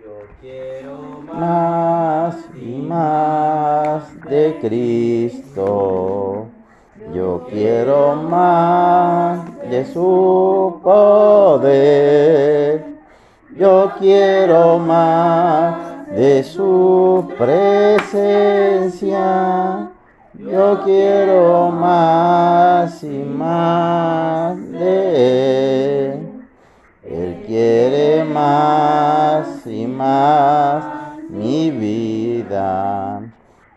Yo 0.00 0.26
quiero 0.40 1.22
más. 1.22 1.36
más 1.38 2.48
y 2.54 2.82
más 2.82 4.20
de 4.22 4.58
Cristo. 4.60 6.48
Yo 7.14 7.46
quiero 7.58 8.14
más 8.14 9.40
de 9.68 9.84
su 9.84 10.78
poder. 10.82 12.84
Yo 13.56 13.92
quiero 13.98 14.78
más 14.78 16.06
de 16.14 16.44
su 16.44 17.28
presencia. 17.36 19.18
Yo 20.34 20.84
quiero 20.84 21.72
más 21.72 23.02
y 23.02 23.24
más 23.24 24.56
de 24.70 26.12
Él. 26.12 26.28
Él 27.02 27.42
quiere 27.44 28.22
más 28.24 29.66
y 29.66 29.84
más 29.86 30.84
mi 31.28 31.72
vida. 31.72 33.17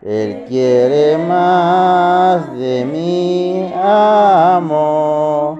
Él 0.04 0.44
quiere 0.48 1.16
más 1.18 2.52
de 2.58 2.84
mi 2.84 3.72
amor. 3.74 5.58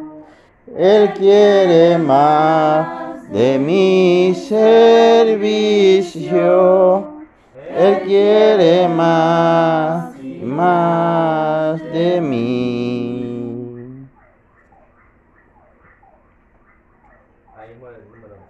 Él 0.76 1.12
quiere 1.14 1.98
más 1.98 3.30
de 3.30 3.58
mi 3.58 4.34
servicio. 4.34 5.62
Él 7.76 8.02
quiere 8.02 8.88
más 8.88 10.12
más 10.42 11.80
de 11.92 12.20
mí. 12.20 13.48
Ahí 17.56 17.74
muere 17.78 17.98
el 17.98 18.08
número 18.10 18.34
11. 18.34 18.44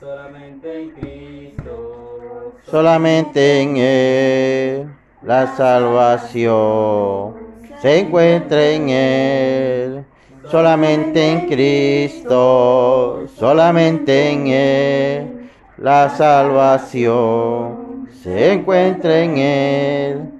Solamente 0.00 0.82
en 0.82 0.90
Cristo. 0.92 2.54
Solamente 2.70 3.62
en 3.62 3.76
Él 3.78 4.88
la 5.22 5.56
salvación 5.56 7.34
se 7.80 8.00
encuentra 8.00 8.62
en 8.70 8.88
Él. 8.90 10.04
Solamente 10.50 11.30
en 11.30 11.46
Cristo, 11.46 13.26
solamente 13.38 14.30
en 14.30 14.46
Él 14.48 15.50
la 15.78 16.10
salvación 16.10 18.08
se 18.22 18.52
encuentra 18.52 19.18
en 19.18 19.38
Él. 19.38 20.30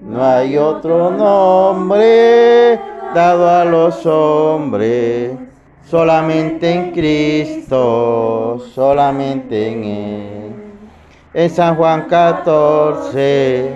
No 0.00 0.24
hay 0.24 0.56
otro 0.56 1.10
nombre 1.10 2.78
dado 3.14 3.48
a 3.48 3.64
los 3.64 4.06
hombres, 4.06 5.32
solamente 5.90 6.72
en 6.72 6.92
Cristo, 6.92 8.58
solamente 8.74 9.68
en 9.68 9.84
Él. 9.84 10.33
En 11.34 11.50
San 11.50 11.74
Juan 11.74 12.02
14, 12.02 13.66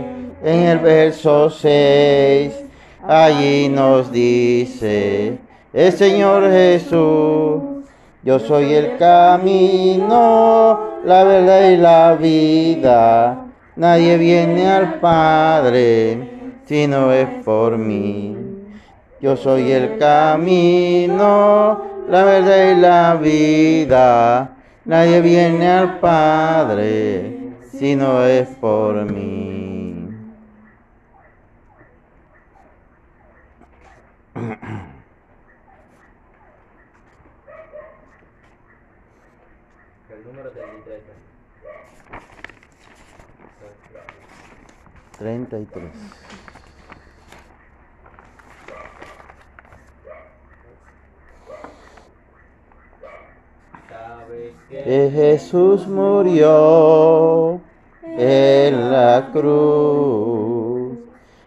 en 0.44 0.62
el 0.62 0.78
verso 0.78 1.50
6, 1.50 2.54
allí 3.04 3.68
nos 3.68 4.12
dice, 4.12 5.36
el 5.72 5.92
Señor 5.92 6.48
Jesús, 6.52 7.60
yo 8.22 8.38
soy 8.38 8.74
el 8.74 8.96
camino, 8.96 10.78
la 11.04 11.24
verdad 11.24 11.70
y 11.70 11.76
la 11.78 12.14
vida. 12.14 13.46
Nadie 13.74 14.16
viene 14.18 14.68
al 14.68 15.00
Padre 15.00 16.30
si 16.64 16.86
no 16.86 17.10
es 17.12 17.26
por 17.44 17.76
mí. 17.76 18.36
Yo 19.20 19.36
soy 19.36 19.72
el 19.72 19.98
camino, 19.98 21.82
la 22.08 22.22
verdad 22.22 22.70
y 22.70 22.80
la 22.80 23.14
vida. 23.20 24.50
Nadie 24.84 25.20
viene 25.20 25.68
al 25.68 25.98
Padre 25.98 27.37
si 27.78 27.94
no 27.94 28.24
es 28.24 28.48
por 28.56 29.04
mí. 29.04 30.08
El 40.10 40.24
número 40.24 40.50
33. 40.50 41.02
33. 45.18 45.92
Sabes 53.88 54.54
que 54.68 54.82
que 54.82 55.10
Jesús 55.12 55.86
murió 55.86 57.60
en 58.18 58.90
la 58.90 59.30
cruz, 59.32 60.98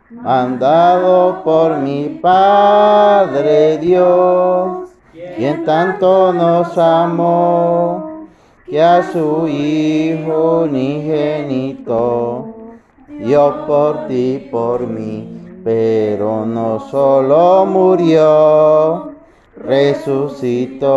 mandado 0.10 1.44
por 1.44 1.76
mi 1.80 2.18
Padre 2.22 3.78
Dios, 3.78 4.90
quien 5.36 5.66
tanto 5.66 6.32
nos 6.32 6.78
amó, 6.78 8.28
que 8.66 8.82
a 8.82 9.04
su 9.04 9.50
Hijo 9.50 10.62
unigénito 10.62 12.46
dio 13.20 13.68
por 13.68 14.08
ti, 14.08 14.48
por 14.50 14.88
mí, 14.88 15.60
pero 15.66 16.46
no 16.46 16.80
solo 16.90 17.66
murió, 17.66 19.12
resucitó. 19.58 20.92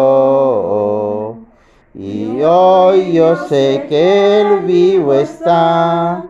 Y 1.96 2.42
hoy 2.42 3.12
yo 3.12 3.36
sé 3.46 3.86
que 3.88 4.40
Él 4.40 4.62
vivo 4.66 5.14
está, 5.14 6.24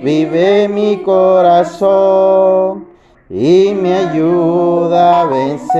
vive 0.00 0.68
mi 0.68 0.98
corazón 0.98 2.86
y 3.28 3.74
me 3.74 3.94
ayuda 3.94 5.22
a 5.22 5.24
vencer 5.24 5.74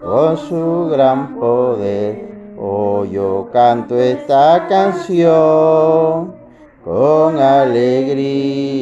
con 0.00 0.38
su 0.38 0.88
gran 0.90 1.38
poder. 1.38 2.54
Hoy 2.58 3.10
yo 3.10 3.50
canto 3.52 4.00
esta 4.00 4.66
canción 4.66 6.34
con 6.82 7.38
alegría, 7.38 8.78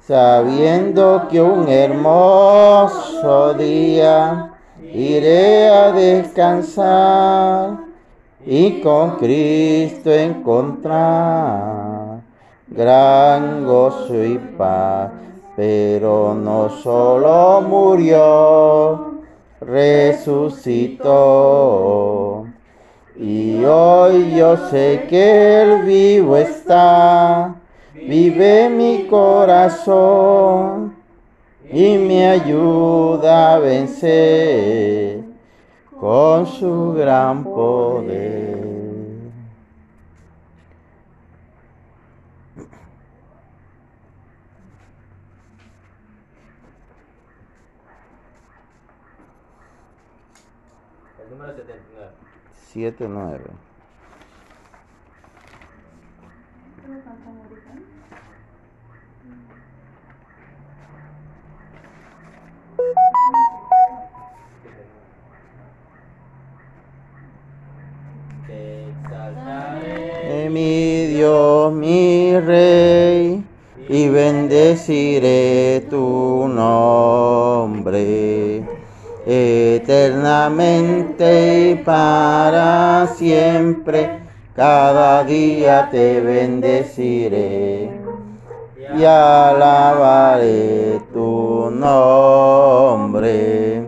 sabiendo 0.00 1.28
que 1.30 1.40
un 1.40 1.68
hermoso 1.68 3.54
día 3.54 4.55
iré 4.92 5.68
a 5.68 5.92
descansar 5.92 7.78
y 8.44 8.80
con 8.80 9.12
Cristo 9.16 10.12
encontrar 10.12 12.20
gran 12.68 13.64
gozo 13.64 14.24
y 14.24 14.38
paz. 14.56 15.10
Pero 15.56 16.34
no 16.34 16.68
solo 16.68 17.62
murió, 17.62 19.14
resucitó. 19.60 21.06
Y 23.18 23.64
hoy 23.64 24.34
yo 24.36 24.58
sé 24.68 25.06
que 25.08 25.62
Él 25.62 25.84
vivo 25.84 26.36
está, 26.36 27.54
vive 27.94 28.68
mi 28.68 29.06
corazón 29.06 30.95
y 31.70 31.98
me 31.98 32.28
ayuda 32.28 33.54
a 33.54 33.58
vencer 33.58 35.24
con 35.98 36.46
su 36.46 36.92
gran 36.92 37.42
poder. 37.42 38.56
El 51.18 51.30
número 51.30 51.52
79. 51.52 52.10
7, 52.72 53.08
te 85.90 86.20
bendeciré 86.20 87.90
y 88.96 89.04
alabaré 89.04 91.00
tu 91.12 91.68
nombre 91.70 93.82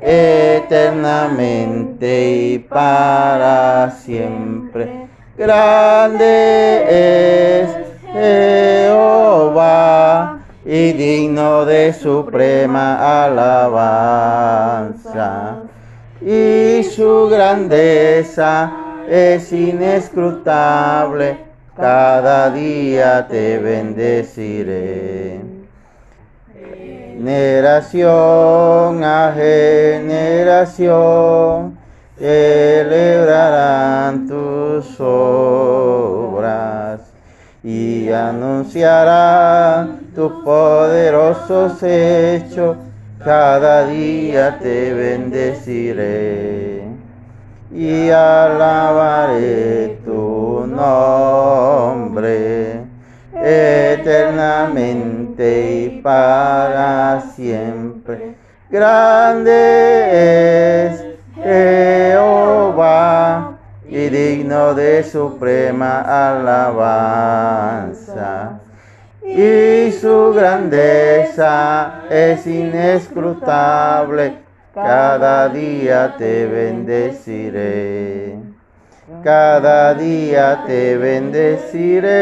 eternamente 0.00 2.30
y 2.30 2.58
para 2.58 3.90
siempre. 3.90 5.08
Grande 5.36 6.84
es 7.62 7.68
Jehová 8.12 9.64
y 10.64 10.92
digno 10.92 11.64
de 11.64 11.92
suprema 11.92 13.24
alabanza. 13.24 13.96
Y 16.20 16.84
su 16.84 17.28
grandeza 17.28 18.85
es 19.08 19.52
inescrutable, 19.52 21.38
cada 21.76 22.50
día 22.50 23.28
te 23.28 23.58
bendeciré. 23.58 25.40
Generación 27.18 29.04
a 29.04 29.32
generación 29.34 30.86
celebrarán 32.18 34.26
tus 34.26 34.98
obras 35.00 37.00
y 37.62 38.10
anunciarán 38.10 40.00
tus 40.14 40.32
poderosos 40.44 41.82
hechos. 41.82 42.76
Cada 43.24 43.86
día 43.86 44.58
te 44.60 44.92
bendeciré 44.94 46.75
y 47.76 48.10
alabaré 48.10 49.98
tu 50.02 50.66
nombre 50.66 52.80
eternamente 53.34 55.02
y 55.82 56.00
para 56.00 57.20
siempre. 57.34 58.34
Grande 58.70 60.86
es 60.86 61.04
Jehová 61.34 63.58
y 63.86 64.08
digno 64.08 64.72
de 64.72 65.04
suprema 65.04 66.30
alabanza. 66.30 67.92
Y 69.22 69.92
su 69.92 70.32
grandeza 70.34 72.04
es 72.08 72.46
inescrutable. 72.46 74.45
Cada 74.76 75.48
día 75.48 76.16
te 76.18 76.46
bendeciré. 76.46 78.38
Cada 79.24 79.94
día 79.94 80.64
te 80.66 80.98
bendeciré. 80.98 82.16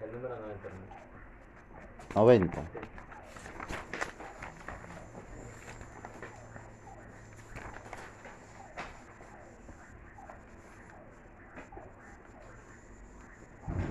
El 0.00 0.12
número 0.12 0.34
90. 0.34 0.90
90. 2.14 2.62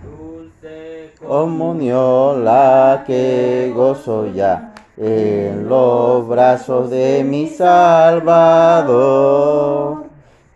Dulce 0.03 1.13
comunión 1.25 2.43
la 2.43 3.03
que 3.07 3.71
gozo 3.73 4.27
ya 4.33 4.73
en 4.97 5.69
los 5.69 6.27
brazos 6.27 6.89
de 6.89 7.23
mi 7.23 7.47
Salvador. 7.47 8.89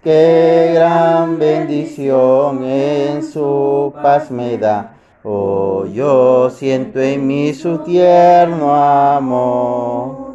Qué 0.03 0.71
gran 0.75 1.39
bendición 1.39 2.65
en 2.65 3.23
su 3.23 3.93
paz 4.01 4.29
me 4.29 4.57
da. 4.57 4.97
Oh, 5.25 5.85
yo 5.85 6.49
siento 6.49 6.99
en 6.99 7.25
mí 7.25 7.53
su 7.53 7.77
tierno 7.79 8.75
amor. 8.75 10.33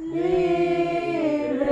libre 0.00 1.62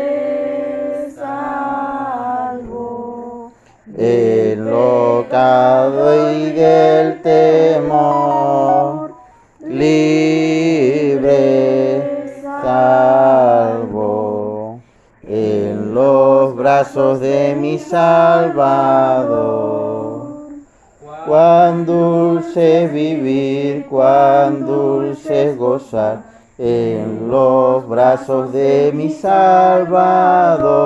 salvo. 1.17 3.51
enlocado 3.99 4.71
y 6.35 6.53
del 6.53 7.21
temor, 7.23 9.13
libre, 9.67 11.27
salvo, 12.63 14.01
en 15.25 15.95
los 15.95 16.55
brazos 16.55 17.19
de 17.19 17.57
mi 17.59 17.77
Salvador. 17.79 19.92
Cuán 21.27 21.87
dulce 21.87 22.89
vivir, 22.89 23.87
cuán 23.87 24.67
dulce 24.67 25.55
gozar 25.55 26.25
en 26.59 27.31
los 27.31 27.89
brazos 27.89 28.53
de 28.53 28.91
mi 28.93 29.09
Salvador. 29.11 30.83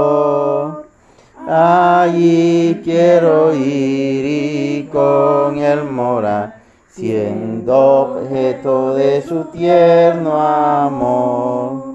Allí 1.48 2.82
quiero 2.84 3.54
ir 3.54 4.26
y 4.26 4.90
con 4.92 5.56
él 5.58 5.84
morar, 5.84 6.56
siendo 6.90 8.02
objeto 8.02 8.94
de 8.94 9.22
su 9.22 9.44
tierno 9.44 10.38
amor. 10.40 11.94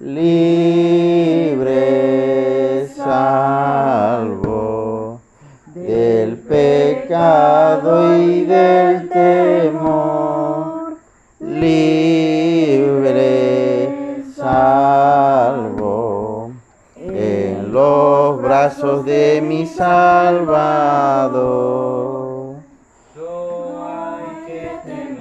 Libre, 0.00 1.68
salvo 2.96 5.20
del 5.74 6.38
pecado 6.38 6.87
y 7.10 8.44
del 8.44 9.08
temor, 9.08 10.98
libre, 11.40 13.14
salvo, 14.36 16.52
en 16.96 17.72
los 17.72 18.42
brazos 18.42 19.06
de 19.06 19.40
mi 19.40 19.64
Salvador. 19.66 20.48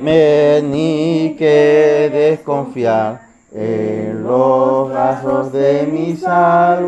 Me 0.01 0.61
ni 0.61 1.37
que 1.37 2.09
desconfiar 2.11 3.21
en 3.53 4.23
los 4.23 4.89
brazos 4.89 5.53
de 5.53 5.87
mi 5.89 6.17
Salvador. 6.17 6.87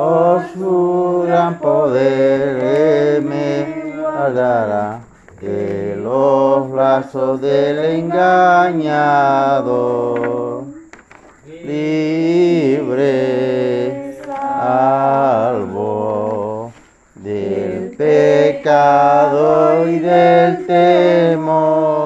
Por 0.00 0.40
su 0.54 1.24
gran 1.26 1.58
poder 1.58 2.56
Él 2.64 3.22
me 3.22 3.92
guardará 4.00 5.00
de 5.42 5.94
los 6.02 6.72
brazos 6.72 7.38
del 7.42 7.78
engañador. 8.00 8.70
Libre, 11.66 13.10
salvo 14.24 15.52
del 17.16 17.94
pecado 17.98 19.86
y 19.86 19.98
del 19.98 20.66
temor. 20.66 22.00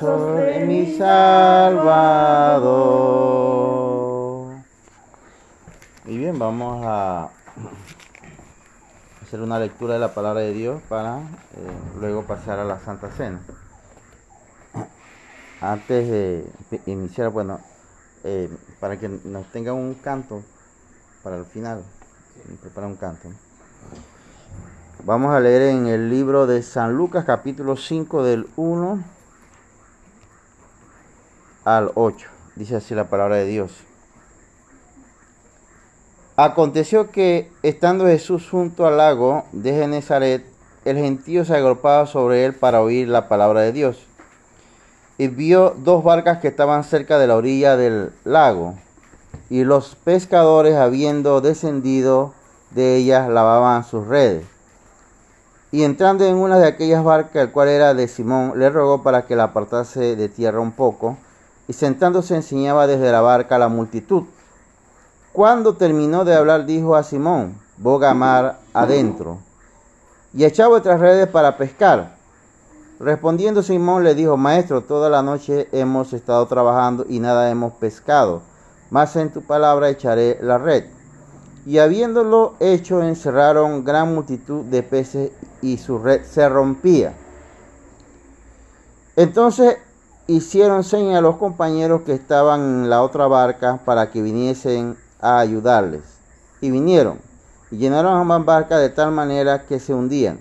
Brazos 0.00 0.36
de 0.38 0.64
mi 0.66 0.94
Salvador. 0.96 1.76
Y 6.04 6.18
bien, 6.18 6.38
vamos 6.38 6.84
a 6.84 7.30
hacer 9.22 9.40
una 9.40 9.58
lectura 9.58 9.94
de 9.94 10.00
la 10.00 10.12
palabra 10.14 10.40
de 10.40 10.52
Dios 10.52 10.82
para 10.88 11.18
eh, 11.18 11.22
luego 11.98 12.24
pasar 12.24 12.58
a 12.58 12.64
la 12.64 12.78
Santa 12.80 13.10
Cena. 13.10 13.40
Antes 15.60 16.08
de 16.08 16.44
iniciar, 16.86 17.30
bueno, 17.30 17.60
eh, 18.24 18.50
para 18.78 18.98
que 18.98 19.08
nos 19.08 19.46
tengan 19.46 19.74
un 19.74 19.94
canto 19.94 20.42
para 21.22 21.38
el 21.38 21.46
final, 21.46 21.82
prepara 22.60 22.86
un 22.86 22.96
canto. 22.96 23.30
Vamos 25.04 25.34
a 25.34 25.40
leer 25.40 25.62
en 25.62 25.86
el 25.86 26.10
libro 26.10 26.46
de 26.46 26.62
San 26.62 26.94
Lucas 26.94 27.24
capítulo 27.24 27.76
5 27.76 28.22
del 28.22 28.46
1 28.56 29.15
al 31.66 31.90
8. 31.96 32.28
Dice 32.54 32.76
así 32.76 32.94
la 32.94 33.10
palabra 33.10 33.36
de 33.36 33.44
Dios. 33.44 33.72
Aconteció 36.36 37.10
que, 37.10 37.50
estando 37.62 38.06
Jesús 38.06 38.48
junto 38.48 38.86
al 38.86 38.98
lago 38.98 39.44
de 39.52 39.72
Genezaret, 39.72 40.46
el 40.84 40.96
gentío 40.96 41.44
se 41.44 41.56
agolpaba 41.56 42.06
sobre 42.06 42.44
él 42.44 42.54
para 42.54 42.82
oír 42.82 43.08
la 43.08 43.28
palabra 43.28 43.62
de 43.62 43.72
Dios. 43.72 44.06
Y 45.18 45.26
vio 45.28 45.74
dos 45.78 46.04
barcas 46.04 46.38
que 46.38 46.48
estaban 46.48 46.84
cerca 46.84 47.18
de 47.18 47.26
la 47.26 47.36
orilla 47.36 47.76
del 47.76 48.12
lago, 48.24 48.74
y 49.50 49.64
los 49.64 49.96
pescadores, 49.96 50.76
habiendo 50.76 51.40
descendido 51.40 52.32
de 52.70 52.96
ellas, 52.96 53.28
lavaban 53.28 53.82
sus 53.82 54.06
redes. 54.06 54.44
Y 55.72 55.82
entrando 55.82 56.24
en 56.26 56.36
una 56.36 56.58
de 56.58 56.68
aquellas 56.68 57.02
barcas, 57.02 57.42
el 57.42 57.50
cual 57.50 57.68
era 57.68 57.94
de 57.94 58.06
Simón, 58.06 58.52
le 58.56 58.70
rogó 58.70 59.02
para 59.02 59.26
que 59.26 59.36
la 59.36 59.44
apartase 59.44 60.14
de 60.16 60.28
tierra 60.28 60.60
un 60.60 60.72
poco, 60.72 61.16
y 61.68 61.72
sentándose 61.72 62.36
enseñaba 62.36 62.86
desde 62.86 63.12
la 63.12 63.20
barca 63.20 63.56
a 63.56 63.58
la 63.58 63.68
multitud. 63.68 64.24
Cuando 65.32 65.74
terminó 65.74 66.24
de 66.24 66.34
hablar, 66.34 66.64
dijo 66.64 66.96
a 66.96 67.02
Simón, 67.02 67.58
boga 67.76 68.14
mar 68.14 68.60
adentro, 68.72 69.38
y 70.32 70.44
echaba 70.44 70.70
vuestras 70.70 71.00
redes 71.00 71.28
para 71.28 71.56
pescar. 71.56 72.16
Respondiendo 72.98 73.62
Simón 73.62 74.04
le 74.04 74.14
dijo, 74.14 74.36
Maestro, 74.36 74.82
toda 74.82 75.10
la 75.10 75.22
noche 75.22 75.68
hemos 75.72 76.12
estado 76.12 76.46
trabajando 76.46 77.04
y 77.08 77.20
nada 77.20 77.50
hemos 77.50 77.74
pescado, 77.74 78.40
mas 78.90 79.14
en 79.16 79.30
tu 79.30 79.42
palabra 79.42 79.90
echaré 79.90 80.38
la 80.40 80.56
red. 80.56 80.84
Y 81.66 81.78
habiéndolo 81.78 82.54
hecho, 82.60 83.02
encerraron 83.02 83.84
gran 83.84 84.14
multitud 84.14 84.64
de 84.64 84.82
peces 84.82 85.32
y 85.60 85.76
su 85.78 85.98
red 85.98 86.22
se 86.24 86.48
rompía. 86.48 87.12
Entonces 89.16 89.78
hicieron 90.26 90.84
señas 90.84 91.18
a 91.18 91.20
los 91.20 91.36
compañeros 91.36 92.02
que 92.02 92.12
estaban 92.12 92.60
en 92.60 92.90
la 92.90 93.02
otra 93.02 93.26
barca 93.26 93.80
para 93.84 94.10
que 94.10 94.22
viniesen 94.22 94.96
a 95.20 95.38
ayudarles. 95.38 96.02
Y 96.60 96.70
vinieron, 96.70 97.18
y 97.70 97.76
llenaron 97.76 98.16
ambas 98.16 98.44
barcas 98.44 98.80
de 98.80 98.88
tal 98.88 99.12
manera 99.12 99.64
que 99.66 99.78
se 99.78 99.94
hundían. 99.94 100.38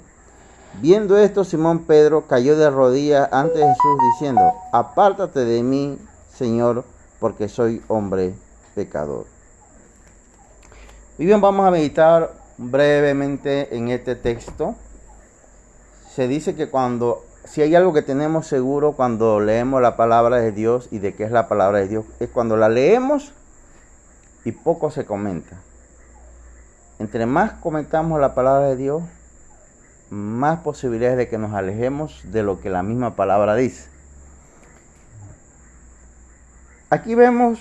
Viendo 0.81 1.17
esto, 1.17 1.43
Simón 1.43 1.79
Pedro 1.85 2.27
cayó 2.27 2.57
de 2.57 2.69
rodillas 2.69 3.29
ante 3.31 3.57
Jesús 3.59 3.97
diciendo, 4.13 4.53
apártate 4.73 5.45
de 5.45 5.63
mí, 5.63 5.97
Señor, 6.33 6.83
porque 7.19 7.47
soy 7.47 7.81
hombre 7.87 8.35
pecador. 8.73 9.25
Y 11.17 11.25
bien, 11.25 11.39
vamos 11.39 11.65
a 11.65 11.71
meditar 11.71 12.33
brevemente 12.57 13.75
en 13.75 13.89
este 13.89 14.15
texto. 14.15 14.75
Se 16.13 16.27
dice 16.27 16.55
que 16.55 16.69
cuando, 16.69 17.24
si 17.45 17.61
hay 17.61 17.75
algo 17.75 17.93
que 17.93 18.01
tenemos 18.01 18.47
seguro 18.47 18.93
cuando 18.93 19.39
leemos 19.39 19.81
la 19.81 19.95
palabra 19.95 20.37
de 20.37 20.51
Dios 20.51 20.87
y 20.91 20.99
de 20.99 21.13
qué 21.13 21.23
es 21.23 21.31
la 21.31 21.47
palabra 21.47 21.79
de 21.79 21.87
Dios, 21.87 22.05
es 22.19 22.29
cuando 22.29 22.57
la 22.57 22.69
leemos 22.69 23.33
y 24.43 24.51
poco 24.51 24.91
se 24.91 25.05
comenta. 25.05 25.57
Entre 26.99 27.25
más 27.25 27.53
comentamos 27.53 28.19
la 28.19 28.35
palabra 28.35 28.67
de 28.67 28.75
Dios, 28.75 29.03
más 30.09 30.59
posibilidades 30.59 31.17
de 31.17 31.27
que 31.27 31.37
nos 31.37 31.53
alejemos 31.53 32.21
de 32.31 32.43
lo 32.43 32.61
que 32.61 32.69
la 32.69 32.83
misma 32.83 33.15
palabra 33.15 33.55
dice. 33.55 33.89
Aquí 36.89 37.15
vemos 37.15 37.59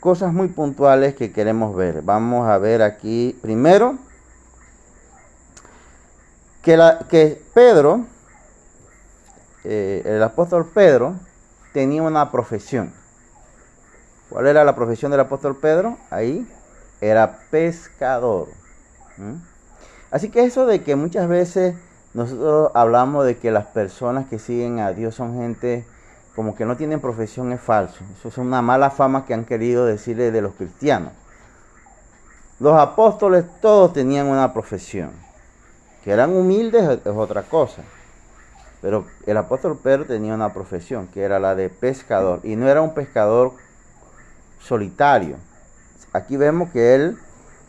cosas 0.00 0.32
muy 0.32 0.48
puntuales 0.48 1.14
que 1.14 1.32
queremos 1.32 1.76
ver. 1.76 2.02
Vamos 2.02 2.48
a 2.48 2.58
ver 2.58 2.82
aquí 2.82 3.38
primero 3.42 3.98
que, 6.62 6.78
que 7.08 7.42
Pedro, 7.54 8.06
eh, 9.64 10.02
el 10.04 10.22
apóstol 10.22 10.66
Pedro, 10.72 11.14
tenía 11.72 12.02
una 12.02 12.30
profesión. 12.30 12.92
¿Cuál 14.28 14.46
era 14.46 14.64
la 14.64 14.74
profesión 14.74 15.10
del 15.10 15.20
apóstol 15.20 15.56
Pedro? 15.56 15.96
Ahí 16.10 16.46
era 17.00 17.38
pescador. 17.50 18.48
Así 20.10 20.30
que 20.30 20.44
eso 20.44 20.66
de 20.66 20.82
que 20.82 20.96
muchas 20.96 21.28
veces 21.28 21.74
nosotros 22.14 22.70
hablamos 22.74 23.24
de 23.24 23.36
que 23.38 23.50
las 23.50 23.66
personas 23.66 24.26
que 24.26 24.38
siguen 24.38 24.80
a 24.80 24.92
Dios 24.92 25.14
son 25.14 25.36
gente 25.36 25.84
como 26.34 26.54
que 26.54 26.64
no 26.64 26.76
tienen 26.76 27.00
profesión 27.00 27.52
es 27.52 27.60
falso. 27.60 28.04
Eso 28.18 28.28
es 28.28 28.38
una 28.38 28.62
mala 28.62 28.90
fama 28.90 29.26
que 29.26 29.34
han 29.34 29.44
querido 29.44 29.86
decirle 29.86 30.30
de 30.30 30.40
los 30.40 30.54
cristianos. 30.54 31.12
Los 32.60 32.78
apóstoles 32.78 33.44
todos 33.60 33.92
tenían 33.92 34.26
una 34.26 34.52
profesión. 34.52 35.10
Que 36.04 36.12
eran 36.12 36.30
humildes 36.36 37.00
es 37.04 37.12
otra 37.14 37.42
cosa. 37.42 37.82
Pero 38.80 39.06
el 39.26 39.36
apóstol 39.36 39.78
Pedro 39.82 40.04
tenía 40.04 40.34
una 40.34 40.52
profesión, 40.52 41.08
que 41.08 41.22
era 41.22 41.40
la 41.40 41.54
de 41.54 41.68
pescador. 41.68 42.40
Y 42.44 42.56
no 42.56 42.68
era 42.68 42.80
un 42.80 42.94
pescador 42.94 43.52
solitario. 44.60 45.36
Aquí 46.12 46.36
vemos 46.36 46.70
que 46.70 46.94
él 46.94 47.18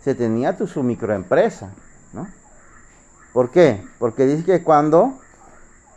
se 0.03 0.13
tenía 0.13 0.55
su 0.57 0.83
microempresa. 0.83 1.71
¿no? 2.13 2.27
¿Por 3.33 3.49
qué? 3.49 3.83
Porque 3.97 4.25
dice 4.25 4.43
que 4.43 4.63
cuando 4.63 5.19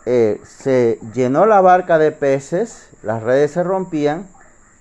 eh, 0.06 0.40
se 0.44 0.98
llenó 1.12 1.44
la 1.44 1.60
barca 1.60 1.98
de 1.98 2.10
peces, 2.12 2.88
las 3.02 3.22
redes 3.22 3.52
se 3.52 3.62
rompían, 3.62 4.26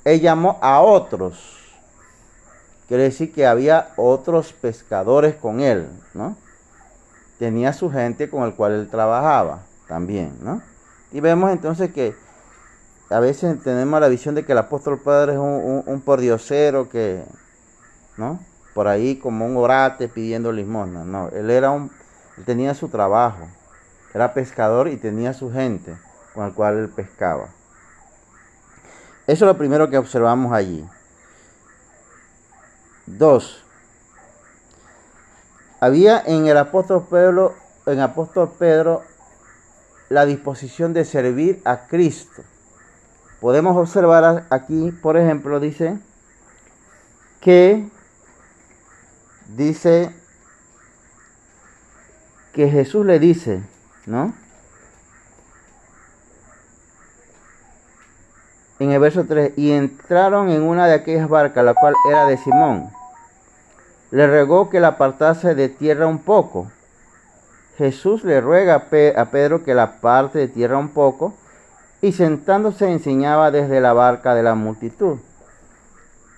él 0.05 0.21
llamó 0.21 0.59
a 0.61 0.81
otros. 0.81 1.57
Quiere 2.87 3.03
decir 3.03 3.33
que 3.33 3.45
había 3.45 3.89
otros 3.95 4.53
pescadores 4.53 5.35
con 5.35 5.59
él, 5.59 5.87
¿no? 6.13 6.35
Tenía 7.39 7.73
su 7.73 7.89
gente 7.89 8.29
con 8.29 8.43
el 8.43 8.53
cual 8.53 8.73
él 8.73 8.89
trabajaba 8.89 9.63
también, 9.91 10.37
¿no? 10.41 10.61
Y 11.11 11.19
vemos 11.19 11.51
entonces 11.51 11.91
que 11.91 12.15
a 13.09 13.19
veces 13.19 13.61
tenemos 13.61 13.99
la 13.99 14.07
visión 14.07 14.35
de 14.35 14.45
que 14.45 14.53
el 14.53 14.57
apóstol 14.57 14.99
Pedro 14.99 15.33
es 15.33 15.37
un, 15.37 15.83
un, 15.85 15.99
pordiosero 15.99 16.87
que, 16.87 17.25
¿no? 18.15 18.39
Por 18.73 18.87
ahí 18.87 19.17
como 19.17 19.45
un 19.45 19.57
orate 19.57 20.07
pidiendo 20.07 20.53
limosna. 20.53 21.03
No, 21.03 21.27
él 21.27 21.49
era 21.49 21.71
un, 21.71 21.91
él 22.37 22.45
tenía 22.45 22.73
su 22.73 22.87
trabajo, 22.87 23.49
era 24.13 24.33
pescador 24.33 24.87
y 24.87 24.95
tenía 24.95 25.33
su 25.33 25.51
gente 25.51 25.97
con 26.33 26.45
el 26.45 26.53
cual 26.53 26.77
él 26.77 26.87
pescaba. 26.87 27.49
Eso 29.27 29.43
es 29.43 29.51
lo 29.51 29.57
primero 29.57 29.89
que 29.89 29.97
observamos 29.97 30.53
allí. 30.53 30.87
Dos. 33.05 33.61
Había 35.81 36.21
en 36.25 36.47
el 36.47 36.57
apóstol 36.57 37.05
Pedro, 37.09 37.55
en 37.85 37.99
apóstol 37.99 38.53
Pedro 38.57 39.03
la 40.11 40.25
disposición 40.25 40.91
de 40.91 41.05
servir 41.05 41.61
a 41.63 41.87
Cristo. 41.87 42.43
podemos 43.39 43.77
observar 43.77 44.45
aquí, 44.49 44.91
por 45.01 45.15
ejemplo, 45.17 45.59
dice 45.61 45.97
que 47.39 47.89
dice 49.55 50.13
que 52.53 52.69
Jesús 52.69 53.05
le 53.05 53.19
dice, 53.19 53.63
¿no? 54.05 54.33
En 58.79 58.91
el 58.91 58.99
verso 58.99 59.23
3, 59.25 59.53
y 59.55 59.71
entraron 59.71 60.49
en 60.49 60.61
una 60.61 60.87
de 60.87 60.95
aquellas 60.95 61.29
barcas, 61.29 61.63
la 61.63 61.73
cual 61.73 61.95
era 62.09 62.27
de 62.27 62.37
Simón. 62.37 62.91
Le 64.11 64.27
rogó 64.27 64.69
que 64.69 64.81
la 64.81 64.89
apartase 64.89 65.55
de 65.55 65.69
tierra 65.69 66.05
un 66.05 66.19
poco. 66.19 66.69
Jesús 67.77 68.23
le 68.23 68.41
ruega 68.41 68.87
a 69.15 69.25
Pedro 69.31 69.63
que 69.63 69.73
la 69.73 69.83
aparte 69.83 70.39
de 70.39 70.47
tierra 70.47 70.77
un 70.77 70.89
poco, 70.89 71.33
y 72.01 72.11
sentándose 72.13 72.91
enseñaba 72.91 73.51
desde 73.51 73.79
la 73.79 73.93
barca 73.93 74.33
de 74.33 74.43
la 74.43 74.55
multitud. 74.55 75.19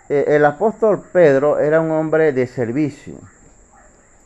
Eh, 0.10 0.26
el 0.28 0.46
apóstol 0.46 1.02
Pedro 1.14 1.60
era 1.60 1.80
un 1.80 1.92
hombre 1.92 2.34
de 2.34 2.46
servicio. 2.48 3.16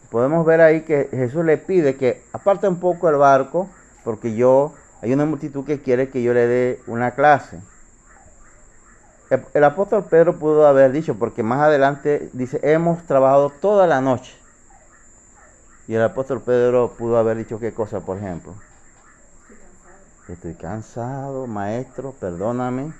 Podemos 0.10 0.46
ver 0.46 0.62
ahí 0.62 0.82
que 0.82 1.10
Jesús 1.12 1.46
le 1.46 1.58
pide 1.58 1.96
que 1.96 2.24
aparte 2.34 2.68
un 2.68 2.80
poco 2.80 3.10
el 3.10 3.18
barco, 3.18 3.70
porque 4.04 4.36
yo, 4.36 4.74
hay 5.02 5.14
una 5.14 5.26
multitud 5.26 5.66
que 5.66 5.82
quiere 5.82 6.10
que 6.10 6.24
yo 6.24 6.34
le 6.34 6.48
dé 6.48 6.82
una 6.88 7.12
clase. 7.12 7.60
El, 9.54 9.64
apóstol 9.66 10.06
Pedro 10.10 10.40
pudo 10.40 10.66
haber 10.66 10.94
dicho, 10.94 11.16
porque 11.20 11.44
más 11.44 11.60
adelante 11.60 12.30
dice, 12.32 12.60
hemos 12.64 13.04
trabajado 13.04 13.50
toda 13.50 13.86
la 13.86 14.00
noche. 14.00 14.34
Y 15.88 15.96
el 15.96 16.02
apóstol 16.04 16.42
Pedro 16.42 16.94
pudo 16.98 17.18
haber 17.18 17.38
dicho 17.38 17.60
qué 17.60 17.74
cosa, 17.74 18.02
por 18.02 18.18
ejemplo. 18.18 18.54
Estoy 20.28 20.56
cansado, 20.56 21.48
maestro, 21.48 22.14
perdóname, 22.20 22.92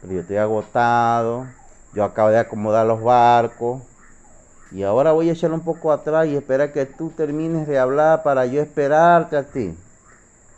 pero 0.00 0.12
yo 0.14 0.20
estoy 0.20 0.38
agotado. 0.38 1.46
Yo 1.92 2.02
acabo 2.02 2.30
de 2.30 2.38
acomodar 2.38 2.86
los 2.86 3.00
barcos. 3.00 3.82
Y 4.72 4.82
ahora 4.82 5.12
voy 5.12 5.28
a 5.28 5.32
echar 5.32 5.52
un 5.52 5.60
poco 5.60 5.92
atrás 5.92 6.26
y 6.26 6.34
esperar 6.34 6.72
que 6.72 6.84
tú 6.84 7.10
termines 7.10 7.68
de 7.68 7.78
hablar 7.78 8.24
para 8.24 8.44
yo 8.46 8.60
esperarte 8.60 9.36
a 9.36 9.44
ti. 9.44 9.76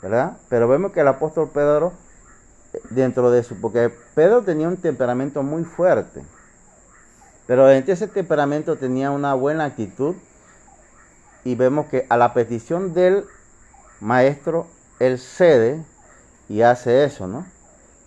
¿Verdad? 0.01 0.39
Pero 0.49 0.69
vemos 0.69 0.93
que 0.93 1.01
el 1.01 1.09
apóstol 1.09 1.51
Pedro, 1.53 1.93
dentro 2.89 3.31
de 3.31 3.41
eso, 3.41 3.55
porque 3.61 3.93
Pedro 4.15 4.43
tenía 4.43 4.69
un 4.69 4.79
temperamento 4.79 5.43
muy 5.43 5.65
fuerte. 5.65 6.23
Pero 7.47 7.67
dentro 7.67 7.89
de 7.89 7.93
ese 7.93 8.09
temperamento 8.09 8.77
tenía 8.77 9.11
una 9.11 9.35
buena 9.35 9.67
actitud. 9.67 10.15
Y 11.47 11.55
vemos 11.55 11.87
que 11.87 12.07
a 12.09 12.17
la 12.17 12.35
petición 12.35 12.93
del 12.93 13.25
maestro, 14.01 14.67
él 14.99 15.17
cede 15.17 15.81
y 16.49 16.63
hace 16.63 17.05
eso, 17.05 17.29
¿no? 17.29 17.47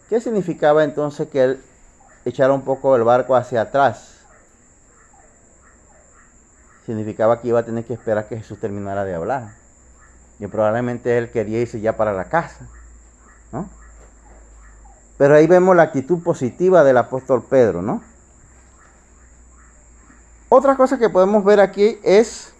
¿Qué 0.09 0.19
significaba 0.19 0.83
entonces 0.83 1.29
que 1.29 1.43
él 1.45 1.63
echara 2.25 2.51
un 2.51 2.63
poco 2.63 2.97
el 2.97 3.05
barco 3.05 3.37
hacia 3.37 3.61
atrás? 3.61 4.17
Significaba 6.85 7.39
que 7.39 7.47
iba 7.47 7.59
a 7.61 7.63
tener 7.63 7.85
que 7.85 7.93
esperar 7.93 8.27
que 8.27 8.35
Jesús 8.35 8.59
terminara 8.59 9.05
de 9.05 9.15
hablar. 9.15 9.53
Y 10.37 10.47
probablemente 10.47 11.17
él 11.17 11.31
quería 11.31 11.61
irse 11.61 11.79
ya 11.79 11.95
para 11.95 12.11
la 12.11 12.25
casa, 12.25 12.67
¿no? 13.53 13.69
Pero 15.17 15.35
ahí 15.35 15.47
vemos 15.47 15.77
la 15.77 15.83
actitud 15.83 16.21
positiva 16.21 16.83
del 16.83 16.97
apóstol 16.97 17.45
Pedro, 17.49 17.81
¿no? 17.81 18.03
Otra 20.49 20.75
cosa 20.75 20.97
que 20.97 21.09
podemos 21.09 21.45
ver 21.45 21.61
aquí 21.61 21.97
es 22.03 22.53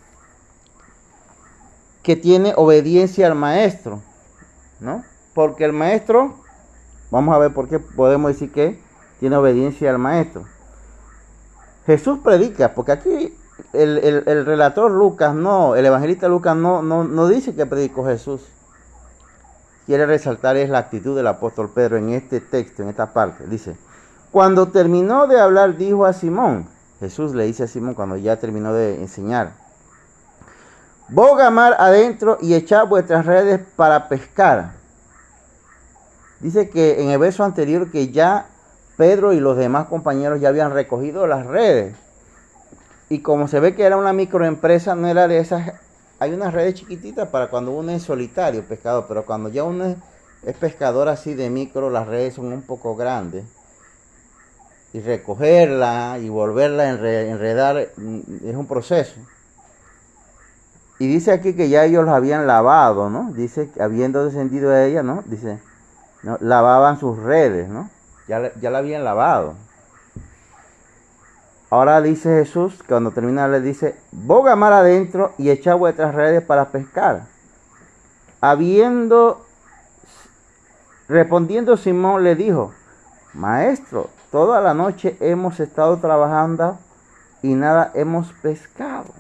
que 2.04 2.16
tiene 2.16 2.54
obediencia 2.56 3.28
al 3.28 3.36
maestro, 3.36 4.02
¿no? 4.80 5.04
Porque 5.34 5.66
el 5.66 5.74
maestro, 5.74 6.36
vamos 7.12 7.36
a 7.36 7.40
ver 7.40 7.54
por 7.54 7.68
qué 7.68 7.80
podemos 7.80 8.32
decir 8.32 8.52
que 8.52 8.80
tiene 9.20 9.36
obediencia 9.36 9.90
al 9.90 10.00
maestro. 10.00 10.46
Jesús 11.86 12.20
predica, 12.24 12.74
porque 12.74 12.92
aquí 12.92 13.38
el, 13.74 14.46
relator 14.46 14.92
Lucas 14.92 15.34
no, 15.34 15.76
el 15.76 15.86
evangelista 15.86 16.28
Lucas 16.28 16.56
no, 16.56 16.82
no, 16.82 17.04
no 17.04 17.28
dice 17.28 17.56
que 17.56 17.66
predicó 17.66 18.06
Jesús. 18.06 18.42
Quiere 19.86 20.06
resaltar 20.06 20.56
es 20.56 20.70
la 20.70 20.78
actitud 20.78 21.16
del 21.16 21.28
apóstol 21.28 21.72
Pedro 21.74 21.98
en 21.98 22.10
este 22.10 22.40
texto, 22.40 22.84
en 22.84 22.90
esta 22.90 23.12
parte. 23.12 23.48
Dice, 23.48 23.76
cuando 24.32 24.68
terminó 24.68 25.26
de 25.26 25.40
hablar, 25.40 25.78
dijo 25.78 26.06
a 26.06 26.14
Simón, 26.14 26.68
Jesús 27.00 27.34
le 27.34 27.46
dice 27.46 27.64
a 27.64 27.68
Simón 27.68 27.96
cuando 27.96 28.16
ya 28.16 28.38
terminó 28.38 28.74
de 28.74 29.02
enseñar, 29.02 29.54
boga 31.12 31.50
mar 31.50 31.76
adentro 31.80 32.38
y 32.42 32.54
echad 32.54 32.88
vuestras 32.88 33.26
redes 33.26 33.62
para 33.76 34.08
pescar. 34.08 34.72
Dice 36.40 36.70
que 36.70 37.02
en 37.02 37.10
el 37.10 37.20
verso 37.20 37.44
anterior 37.44 37.92
que 37.92 38.12
ya 38.12 38.48
Pedro 38.98 39.34
y 39.34 39.40
los 39.40 39.58
demás 39.58 39.88
compañeros 39.88 40.40
ya 40.40 40.50
habían 40.50 40.72
recogido 40.72 41.28
las 41.28 41.46
redes. 41.46 41.96
Y 43.10 43.20
como 43.20 43.48
se 43.48 43.60
ve 43.60 43.76
que 43.76 43.84
era 43.84 43.98
una 43.98 44.14
microempresa, 44.14 44.96
no 44.96 45.08
era 45.08 45.28
de 45.28 45.40
esas... 45.40 45.74
Hay 46.20 46.34
unas 46.34 46.54
redes 46.54 46.76
chiquititas 46.76 47.30
para 47.30 47.48
cuando 47.50 47.72
uno 47.72 47.92
es 47.92 48.04
solitario 48.04 48.64
pescador, 48.64 49.06
pero 49.08 49.26
cuando 49.26 49.50
ya 49.50 49.64
uno 49.64 49.96
es, 50.46 50.56
pescador 50.58 51.08
así 51.08 51.34
de 51.34 51.50
micro, 51.50 51.90
las 51.90 52.08
redes 52.08 52.36
son 52.36 52.52
un 52.52 52.62
poco 52.62 52.96
grandes. 52.96 53.46
Y 54.92 55.00
recogerla 55.00 56.20
y 56.22 56.30
volverla 56.30 56.84
a 56.84 56.90
enredar 56.90 57.90
mm, 57.96 58.20
es 58.48 58.56
un 58.56 58.68
proceso. 58.68 59.16
Y 61.00 61.08
dice 61.08 61.32
aquí 61.32 61.54
que 61.54 61.70
ya 61.70 61.86
ellos 61.86 62.06
los 62.06 62.14
habían 62.14 62.46
lavado, 62.46 63.10
¿no? 63.10 63.32
Dice, 63.32 63.72
habiendo 63.80 64.26
descendido 64.26 64.70
de 64.70 64.88
ella, 64.88 65.02
¿no? 65.02 65.24
Dice, 65.26 65.60
¿no? 66.24 66.38
lavaban 66.42 67.00
sus 67.00 67.18
redes, 67.18 67.70
¿no? 67.70 67.90
Ya, 68.28 68.54
ya 68.60 68.70
la 68.70 68.80
habían 68.80 69.06
lavado. 69.06 69.56
Ahora 71.72 72.02
dice 72.02 72.30
Jesús, 72.30 72.84
cuando 72.88 73.12
termina 73.12 73.48
le 73.48 73.62
dice, 73.62 73.96
boga 74.12 74.56
mar 74.56 74.74
adentro 74.74 75.34
y 75.38 75.52
echa 75.52 75.76
vuestras 75.76 76.16
redes 76.16 76.44
para 76.44 76.70
pescar. 76.70 77.28
Habiendo, 78.42 79.46
respondiendo 81.08 81.78
Simón 81.78 82.24
le 82.24 82.36
dijo, 82.36 82.74
Maestro, 83.34 84.10
toda 84.32 84.62
la 84.62 84.74
noche 84.74 85.16
hemos 85.20 85.60
estado 85.60 85.98
trabajando 85.98 86.80
y 87.44 87.54
nada 87.54 87.92
hemos 87.94 88.34
pescado. 88.42 89.14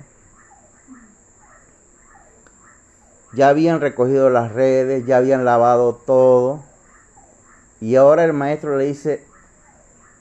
Ya 3.33 3.49
habían 3.49 3.79
recogido 3.79 4.29
las 4.29 4.51
redes, 4.51 5.05
ya 5.05 5.17
habían 5.17 5.45
lavado 5.45 5.93
todo. 5.93 6.61
Y 7.81 7.95
ahora 7.95 8.23
el 8.23 8.33
maestro 8.33 8.77
le 8.77 8.85
dice, 8.85 9.23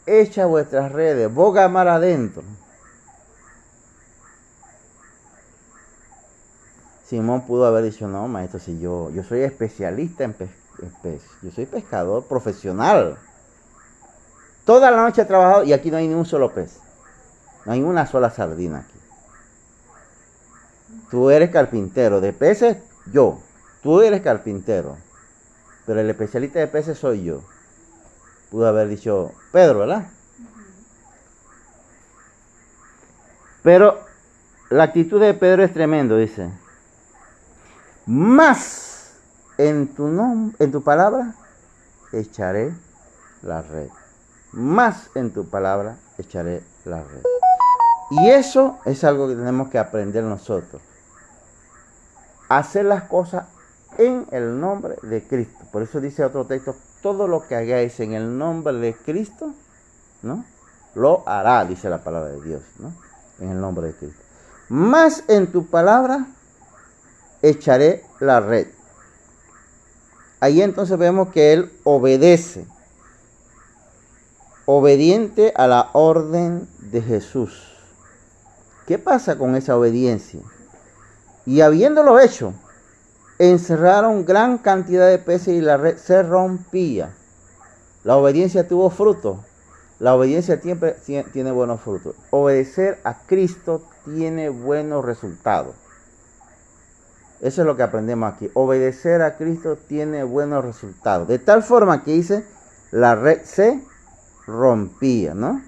echa 0.07 0.47
vuestras 0.47 0.92
redes, 0.92 1.33
boga 1.33 1.68
mar 1.68 1.88
adentro. 1.88 2.42
Simón 7.05 7.47
pudo 7.47 7.66
haber 7.66 7.85
dicho, 7.85 8.07
no, 8.07 8.29
maestro, 8.29 8.61
si 8.61 8.79
yo, 8.79 9.11
yo 9.11 9.23
soy 9.25 9.40
especialista 9.40 10.25
en 10.25 10.35
peces, 10.35 11.23
yo 11.40 11.51
soy 11.51 11.64
pescador 11.64 12.25
profesional. 12.25 13.16
Toda 14.66 14.90
la 14.90 14.99
noche 14.99 15.23
he 15.23 15.25
trabajado 15.25 15.64
y 15.64 15.73
aquí 15.73 15.90
no 15.90 15.97
hay 15.97 16.07
ni 16.07 16.12
un 16.12 16.27
solo 16.27 16.53
pez. 16.53 16.77
No 17.64 17.73
hay 17.73 17.83
una 17.83 18.07
sola 18.07 18.29
sardina 18.31 18.81
aquí. 18.81 18.99
Tú 21.11 21.31
eres 21.31 21.49
carpintero 21.49 22.21
de 22.21 22.35
peces, 22.35 22.77
yo. 23.12 23.40
Tú 23.83 24.01
eres 24.01 24.23
carpintero 24.23 24.97
pero 25.88 26.03
el 26.03 26.11
especialista 26.11 26.59
de 26.59 26.66
peces 26.66 26.99
soy 26.99 27.25
yo. 27.25 27.40
Pudo 28.51 28.68
haber 28.68 28.88
dicho 28.88 29.33
Pedro, 29.53 29.79
¿verdad? 29.79 30.07
Pero 33.62 33.99
la 34.68 34.83
actitud 34.83 35.18
de 35.18 35.33
Pedro 35.33 35.64
es 35.64 35.73
tremendo, 35.73 36.18
dice. 36.18 36.51
Más 38.05 39.14
en 39.57 39.88
tu 39.94 40.09
en 40.59 40.73
tu 40.73 40.83
palabra 40.83 41.35
echaré 42.12 42.75
la 43.40 43.62
red. 43.62 43.88
Más 44.53 45.09
en 45.14 45.33
tu 45.33 45.49
palabra 45.49 45.97
echaré 46.18 46.62
la 46.85 47.03
red. 47.03 47.23
Y 48.11 48.29
eso 48.29 48.79
es 48.85 49.05
algo 49.05 49.27
que 49.27 49.37
tenemos 49.37 49.71
que 49.71 49.79
aprender 49.79 50.23
nosotros. 50.23 50.83
Hacer 52.48 52.87
las 52.87 53.04
cosas 53.04 53.44
en 53.98 54.26
el 54.30 54.61
nombre 54.61 54.96
de 55.02 55.22
Cristo. 55.22 55.64
Por 55.72 55.82
eso 55.82 56.00
dice 56.00 56.24
otro 56.24 56.46
texto, 56.46 56.76
todo 57.02 57.28
lo 57.28 57.46
que 57.46 57.54
hagáis 57.54 57.98
en 58.00 58.14
el 58.14 58.38
nombre 58.38 58.74
de 58.74 58.94
Cristo, 58.94 59.52
¿no? 60.22 60.44
Lo 60.94 61.28
hará, 61.28 61.64
dice 61.64 61.88
la 61.88 62.02
palabra 62.02 62.30
de 62.30 62.40
Dios, 62.42 62.62
¿no? 62.78 62.92
En 63.38 63.50
el 63.50 63.61
nombre 63.61 63.88
de 63.88 63.94
Cristo. 63.94 64.20
Más 64.68 65.24
en 65.28 65.46
tu 65.52 65.66
palabra 65.66 66.26
echaré 67.42 68.04
la 68.20 68.40
red. 68.40 68.68
Ahí 70.40 70.62
entonces 70.62 70.98
vemos 70.98 71.28
que 71.30 71.52
él 71.52 71.72
obedece. 71.84 72.66
Obediente 74.66 75.52
a 75.56 75.66
la 75.66 75.90
orden 75.94 76.68
de 76.78 77.00
Jesús. 77.00 77.72
¿Qué 78.87 78.98
pasa 78.98 79.38
con 79.38 79.56
esa 79.56 79.76
obediencia? 79.76 80.40
Y 81.48 81.62
habiéndolo 81.62 82.20
hecho, 82.20 82.52
encerraron 83.38 84.26
gran 84.26 84.58
cantidad 84.58 85.08
de 85.08 85.16
peces 85.16 85.54
y 85.54 85.62
la 85.62 85.78
red 85.78 85.96
se 85.96 86.22
rompía. 86.22 87.14
La 88.04 88.18
obediencia 88.18 88.68
tuvo 88.68 88.90
fruto. 88.90 89.42
La 89.98 90.14
obediencia 90.14 90.61
siempre 90.61 90.94
tiene 91.32 91.50
buenos 91.50 91.80
frutos. 91.80 92.16
Obedecer 92.28 92.98
a 93.02 93.14
Cristo 93.20 93.80
tiene 94.04 94.50
buenos 94.50 95.02
resultados. 95.02 95.74
Eso 97.40 97.62
es 97.62 97.66
lo 97.66 97.78
que 97.78 97.82
aprendemos 97.82 98.30
aquí. 98.30 98.50
Obedecer 98.52 99.22
a 99.22 99.38
Cristo 99.38 99.78
tiene 99.88 100.24
buenos 100.24 100.62
resultados. 100.62 101.28
De 101.28 101.38
tal 101.38 101.62
forma 101.62 102.04
que 102.04 102.12
dice, 102.12 102.44
la 102.90 103.14
red 103.14 103.40
se 103.44 103.82
rompía, 104.46 105.32
¿no? 105.32 105.62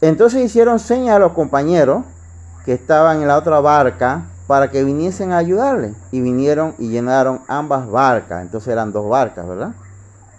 Entonces 0.00 0.44
hicieron 0.44 0.80
señas 0.80 1.14
a 1.14 1.20
los 1.20 1.32
compañeros 1.32 2.02
que 2.68 2.74
estaban 2.74 3.22
en 3.22 3.28
la 3.28 3.38
otra 3.38 3.60
barca 3.60 4.26
para 4.46 4.70
que 4.70 4.84
viniesen 4.84 5.32
a 5.32 5.38
ayudarle. 5.38 5.94
Y 6.10 6.20
vinieron 6.20 6.74
y 6.76 6.90
llenaron 6.90 7.40
ambas 7.48 7.88
barcas. 7.88 8.42
Entonces 8.42 8.70
eran 8.70 8.92
dos 8.92 9.08
barcas, 9.08 9.48
¿verdad? 9.48 9.72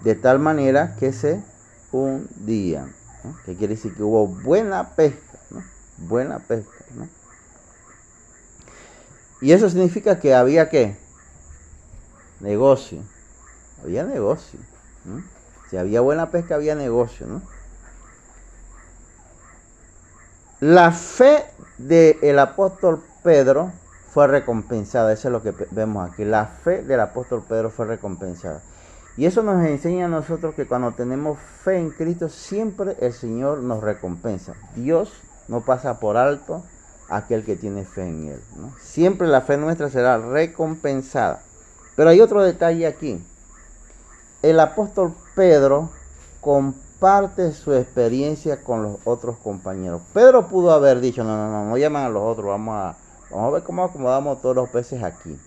De 0.04 0.14
tal 0.14 0.38
manera 0.38 0.94
que 0.94 1.12
se 1.12 1.42
hundían. 1.90 2.94
¿no? 3.24 3.34
Que 3.44 3.56
quiere 3.56 3.74
decir 3.74 3.96
que 3.96 4.04
hubo 4.04 4.28
buena 4.28 4.90
pesca, 4.90 5.40
¿no? 5.50 5.64
Buena 5.96 6.38
pesca, 6.38 6.84
¿no? 6.94 7.08
Y 9.40 9.50
eso 9.50 9.68
significa 9.68 10.20
que 10.20 10.32
había 10.32 10.68
qué? 10.68 10.96
Negocio. 12.38 13.00
Había 13.82 14.04
negocio. 14.04 14.60
Si 15.68 15.76
había 15.76 16.00
buena 16.00 16.30
pesca, 16.30 16.54
había 16.54 16.76
negocio, 16.76 17.26
¿no? 17.26 17.42
La 20.60 20.92
fe 20.92 21.46
del 21.78 22.38
apóstol 22.38 23.02
Pedro 23.22 23.72
fue 24.12 24.26
recompensada. 24.26 25.10
Eso 25.10 25.28
es 25.28 25.32
lo 25.32 25.42
que 25.42 25.54
vemos 25.70 26.10
aquí. 26.10 26.22
La 26.26 26.44
fe 26.44 26.82
del 26.82 27.00
apóstol 27.00 27.42
Pedro 27.48 27.70
fue 27.70 27.86
recompensada. 27.86 28.60
Y 29.16 29.24
eso 29.24 29.42
nos 29.42 29.64
enseña 29.64 30.04
a 30.04 30.08
nosotros 30.08 30.54
que 30.54 30.66
cuando 30.66 30.92
tenemos 30.92 31.38
fe 31.38 31.78
en 31.78 31.88
Cristo, 31.88 32.28
siempre 32.28 32.94
el 33.00 33.14
Señor 33.14 33.60
nos 33.60 33.82
recompensa. 33.82 34.52
Dios 34.76 35.10
no 35.48 35.62
pasa 35.62 35.98
por 35.98 36.18
alto 36.18 36.62
aquel 37.08 37.42
que 37.42 37.56
tiene 37.56 37.86
fe 37.86 38.02
en 38.02 38.28
Él. 38.28 38.42
Siempre 38.82 39.28
la 39.28 39.40
fe 39.40 39.56
nuestra 39.56 39.88
será 39.88 40.18
recompensada. 40.18 41.42
Pero 41.96 42.10
hay 42.10 42.20
otro 42.20 42.42
detalle 42.42 42.86
aquí. 42.86 43.24
El 44.42 44.60
apóstol 44.60 45.14
Pedro 45.34 45.90
comparte 47.00 47.52
su 47.54 47.72
experiencia 47.72 48.62
con 48.62 48.82
los 48.82 48.98
otros 49.04 49.38
compañeros. 49.38 50.02
Pedro 50.12 50.48
pudo 50.48 50.70
haber 50.70 51.00
dicho, 51.00 51.24
no, 51.24 51.34
no, 51.34 51.50
no, 51.50 51.64
no 51.64 51.78
llaman 51.78 52.04
a 52.04 52.08
los 52.10 52.22
otros, 52.22 52.46
vamos 52.46 52.74
a, 52.74 52.96
vamos 53.30 53.48
a 53.48 53.50
ver 53.54 53.62
cómo 53.62 53.84
acomodamos 53.84 54.42
todos 54.42 54.54
los 54.54 54.68
peces 54.68 55.02
aquí. 55.02 55.38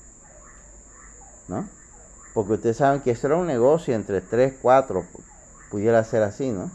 ¿No? 1.48 1.68
Porque 2.34 2.54
ustedes 2.54 2.78
saben 2.78 3.02
que 3.02 3.12
eso 3.12 3.28
era 3.28 3.36
un 3.36 3.46
negocio 3.46 3.94
entre 3.94 4.22
tres, 4.22 4.56
cuatro, 4.64 5.06
pudiera 5.70 6.04
ser 6.04 6.24
así, 6.24 6.50
¿no? 6.50 6.72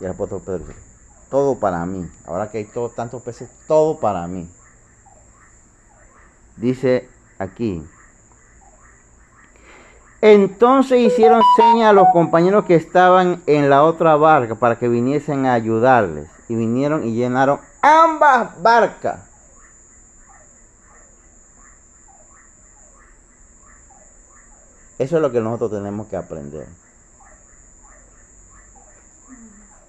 Y 0.00 0.04
el 0.04 0.10
apóstol 0.10 0.42
Pedro 0.44 0.58
dice, 0.58 0.74
todo 1.30 1.54
para 1.54 1.86
mí. 1.86 2.10
Ahora 2.26 2.50
que 2.50 2.58
hay 2.58 2.64
todo, 2.64 2.88
tantos 2.88 3.22
peces, 3.22 3.48
todo 3.68 4.00
para 4.00 4.26
mí. 4.26 4.50
Dice 6.56 7.08
aquí. 7.38 7.86
Entonces 10.22 11.00
hicieron 11.00 11.42
señas 11.56 11.90
a 11.90 11.92
los 11.92 12.08
compañeros 12.12 12.64
que 12.64 12.76
estaban 12.76 13.42
en 13.46 13.68
la 13.68 13.82
otra 13.82 14.14
barca 14.14 14.54
para 14.54 14.78
que 14.78 14.86
viniesen 14.86 15.46
a 15.46 15.54
ayudarles. 15.54 16.30
Y 16.48 16.54
vinieron 16.54 17.04
y 17.04 17.12
llenaron 17.12 17.58
ambas 17.82 18.62
barcas. 18.62 19.18
Eso 24.96 25.16
es 25.16 25.22
lo 25.22 25.32
que 25.32 25.40
nosotros 25.40 25.72
tenemos 25.72 26.06
que 26.06 26.16
aprender. 26.16 26.68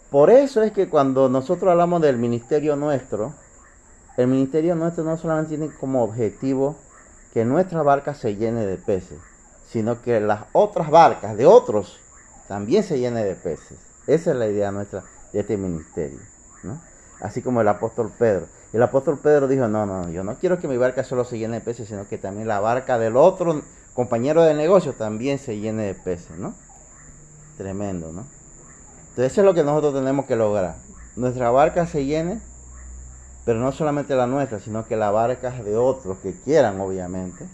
Por 0.09 0.31
eso 0.31 0.63
es 0.63 0.71
que 0.71 0.89
cuando 0.89 1.29
nosotros 1.29 1.69
hablamos 1.69 2.01
del 2.01 2.17
ministerio 2.17 2.75
nuestro, 2.75 3.33
el 4.17 4.25
ministerio 4.25 4.73
nuestro 4.73 5.03
no 5.03 5.15
solamente 5.15 5.57
tiene 5.57 5.71
como 5.75 6.03
objetivo 6.03 6.75
que 7.33 7.45
nuestra 7.45 7.83
barca 7.83 8.15
se 8.15 8.35
llene 8.35 8.65
de 8.65 8.77
peces, 8.77 9.19
sino 9.73 10.03
que 10.03 10.19
las 10.19 10.43
otras 10.51 10.91
barcas 10.91 11.35
de 11.35 11.47
otros 11.47 11.99
también 12.47 12.83
se 12.83 12.99
llenen 12.99 13.23
de 13.23 13.33
peces. 13.33 13.79
Esa 14.05 14.29
es 14.29 14.37
la 14.37 14.45
idea 14.45 14.71
nuestra 14.71 15.03
de 15.33 15.39
este 15.39 15.57
ministerio. 15.57 16.19
¿no? 16.61 16.79
Así 17.19 17.41
como 17.41 17.59
el 17.59 17.67
apóstol 17.67 18.11
Pedro. 18.15 18.45
El 18.71 18.83
apóstol 18.83 19.17
Pedro 19.17 19.47
dijo, 19.47 19.67
no, 19.67 19.87
no, 19.87 20.09
yo 20.11 20.23
no 20.23 20.35
quiero 20.35 20.59
que 20.59 20.67
mi 20.67 20.77
barca 20.77 21.03
solo 21.03 21.25
se 21.25 21.39
llene 21.39 21.55
de 21.55 21.65
peces, 21.65 21.87
sino 21.87 22.07
que 22.07 22.19
también 22.19 22.47
la 22.47 22.59
barca 22.59 22.99
del 22.99 23.17
otro 23.17 23.63
compañero 23.95 24.43
de 24.43 24.53
negocio 24.53 24.93
también 24.93 25.39
se 25.39 25.57
llene 25.57 25.83
de 25.85 25.95
peces, 25.95 26.37
¿no? 26.37 26.53
Tremendo, 27.57 28.11
¿no? 28.11 28.27
Entonces 29.09 29.31
eso 29.31 29.41
es 29.41 29.45
lo 29.45 29.55
que 29.55 29.63
nosotros 29.63 29.95
tenemos 29.95 30.25
que 30.27 30.35
lograr. 30.35 30.75
Nuestra 31.15 31.49
barca 31.49 31.87
se 31.87 32.05
llene, 32.05 32.41
pero 33.43 33.59
no 33.59 33.71
solamente 33.71 34.15
la 34.15 34.27
nuestra, 34.27 34.59
sino 34.59 34.85
que 34.85 34.95
la 34.95 35.09
barca 35.09 35.49
de 35.49 35.75
otros 35.75 36.19
que 36.19 36.33
quieran, 36.33 36.79
obviamente, 36.79 37.47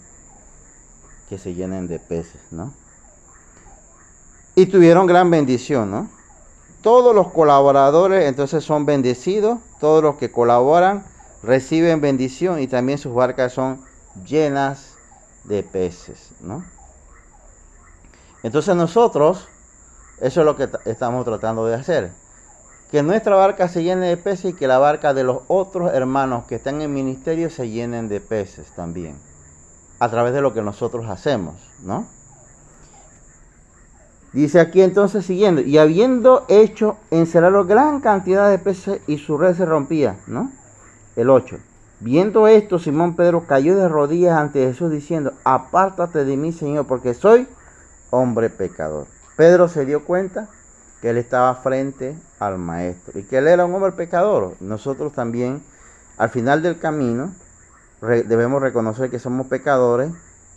que 1.30 1.38
se 1.38 1.54
llenen 1.54 1.86
de 1.86 2.00
peces, 2.00 2.42
¿no? 2.50 2.74
Y 4.56 4.66
tuvieron 4.66 5.06
gran 5.06 5.30
bendición, 5.30 5.90
¿no? 5.90 6.10
Todos 6.82 7.14
los 7.14 7.28
colaboradores 7.28 8.26
entonces 8.26 8.64
son 8.64 8.84
bendecidos, 8.84 9.58
todos 9.78 10.02
los 10.02 10.16
que 10.16 10.32
colaboran 10.32 11.04
reciben 11.42 12.00
bendición 12.00 12.58
y 12.60 12.66
también 12.66 12.98
sus 12.98 13.14
barcas 13.14 13.52
son 13.52 13.80
llenas 14.26 14.94
de 15.44 15.62
peces, 15.62 16.30
¿no? 16.40 16.64
Entonces 18.42 18.74
nosotros, 18.74 19.46
eso 20.20 20.40
es 20.40 20.44
lo 20.44 20.56
que 20.56 20.68
estamos 20.84 21.24
tratando 21.24 21.64
de 21.66 21.76
hacer, 21.76 22.10
que 22.90 23.04
nuestra 23.04 23.36
barca 23.36 23.68
se 23.68 23.84
llene 23.84 24.08
de 24.08 24.16
peces 24.16 24.52
y 24.52 24.54
que 24.54 24.66
la 24.66 24.78
barca 24.78 25.14
de 25.14 25.22
los 25.22 25.42
otros 25.46 25.92
hermanos 25.92 26.46
que 26.46 26.56
están 26.56 26.82
en 26.82 26.92
ministerio 26.92 27.50
se 27.50 27.68
llenen 27.68 28.08
de 28.08 28.20
peces 28.20 28.66
también, 28.74 29.14
a 30.00 30.08
través 30.08 30.32
de 30.32 30.40
lo 30.40 30.52
que 30.52 30.62
nosotros 30.62 31.08
hacemos, 31.08 31.54
¿no? 31.84 32.06
Dice 34.32 34.60
aquí 34.60 34.80
entonces 34.80 35.26
siguiendo, 35.26 35.60
y 35.60 35.78
habiendo 35.78 36.46
hecho 36.48 36.96
encerrar 37.10 37.64
gran 37.66 38.00
cantidad 38.00 38.50
de 38.50 38.58
peces 38.58 39.00
y 39.06 39.18
su 39.18 39.36
red 39.36 39.56
se 39.56 39.66
rompía, 39.66 40.16
¿no? 40.26 40.50
El 41.16 41.30
8. 41.30 41.58
Viendo 42.00 42.48
esto, 42.48 42.78
Simón 42.78 43.14
Pedro 43.14 43.44
cayó 43.46 43.76
de 43.76 43.88
rodillas 43.88 44.38
ante 44.38 44.66
Jesús 44.66 44.90
diciendo, 44.90 45.34
apártate 45.44 46.24
de 46.24 46.36
mí, 46.36 46.52
Señor, 46.52 46.86
porque 46.86 47.12
soy 47.12 47.46
hombre 48.08 48.48
pecador. 48.48 49.06
Pedro 49.36 49.68
se 49.68 49.84
dio 49.84 50.04
cuenta 50.04 50.48
que 51.02 51.10
él 51.10 51.18
estaba 51.18 51.54
frente 51.56 52.16
al 52.38 52.56
maestro 52.56 53.18
y 53.18 53.24
que 53.24 53.38
él 53.38 53.48
era 53.48 53.66
un 53.66 53.74
hombre 53.74 53.92
pecador. 53.92 54.54
Nosotros 54.60 55.12
también, 55.12 55.62
al 56.16 56.30
final 56.30 56.62
del 56.62 56.78
camino, 56.78 57.32
debemos 58.00 58.62
reconocer 58.62 59.10
que 59.10 59.18
somos 59.18 59.46
pecadores 59.46 60.10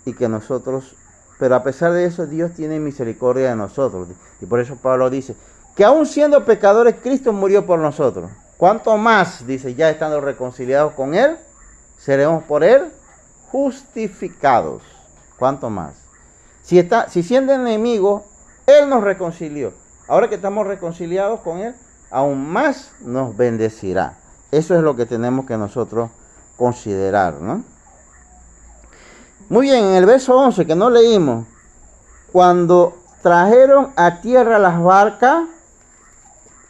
y 0.05 0.13
que 0.13 0.29
nosotros, 0.29 0.95
pero 1.39 1.55
a 1.55 1.63
pesar 1.63 1.91
de 1.91 2.05
eso, 2.05 2.25
Dios 2.25 2.51
tiene 2.53 2.79
misericordia 2.79 3.49
de 3.49 3.55
nosotros. 3.55 4.07
Y 4.41 4.45
por 4.45 4.59
eso 4.59 4.77
Pablo 4.77 5.09
dice, 5.09 5.35
que 5.75 5.83
aún 5.83 6.05
siendo 6.05 6.45
pecadores, 6.45 6.95
Cristo 7.01 7.33
murió 7.33 7.65
por 7.65 7.79
nosotros. 7.79 8.31
¿Cuánto 8.57 8.97
más, 8.97 9.45
dice, 9.45 9.75
ya 9.75 9.89
estando 9.89 10.21
reconciliados 10.21 10.93
con 10.93 11.15
Él, 11.15 11.37
seremos 11.97 12.43
por 12.43 12.63
Él 12.63 12.91
justificados? 13.51 14.83
¿Cuánto 15.37 15.69
más? 15.69 15.95
Si, 16.61 16.79
está, 16.79 17.09
si 17.09 17.23
siendo 17.23 17.53
enemigo, 17.53 18.25
Él 18.65 18.87
nos 18.87 19.03
reconcilió. 19.03 19.73
Ahora 20.07 20.29
que 20.29 20.35
estamos 20.35 20.67
reconciliados 20.67 21.41
con 21.41 21.59
Él, 21.59 21.75
aún 22.11 22.47
más 22.49 22.91
nos 23.01 23.35
bendecirá. 23.35 24.17
Eso 24.51 24.75
es 24.75 24.83
lo 24.83 24.95
que 24.95 25.05
tenemos 25.05 25.45
que 25.45 25.57
nosotros 25.57 26.11
considerar, 26.57 27.35
¿no? 27.35 27.63
Muy 29.49 29.67
bien, 29.67 29.83
en 29.85 29.93
el 29.95 30.05
verso 30.05 30.35
11 30.37 30.65
que 30.65 30.75
no 30.75 30.89
leímos, 30.89 31.45
cuando 32.31 32.97
trajeron 33.21 33.93
a 33.95 34.21
tierra 34.21 34.57
las 34.57 34.81
barcas, 34.81 35.47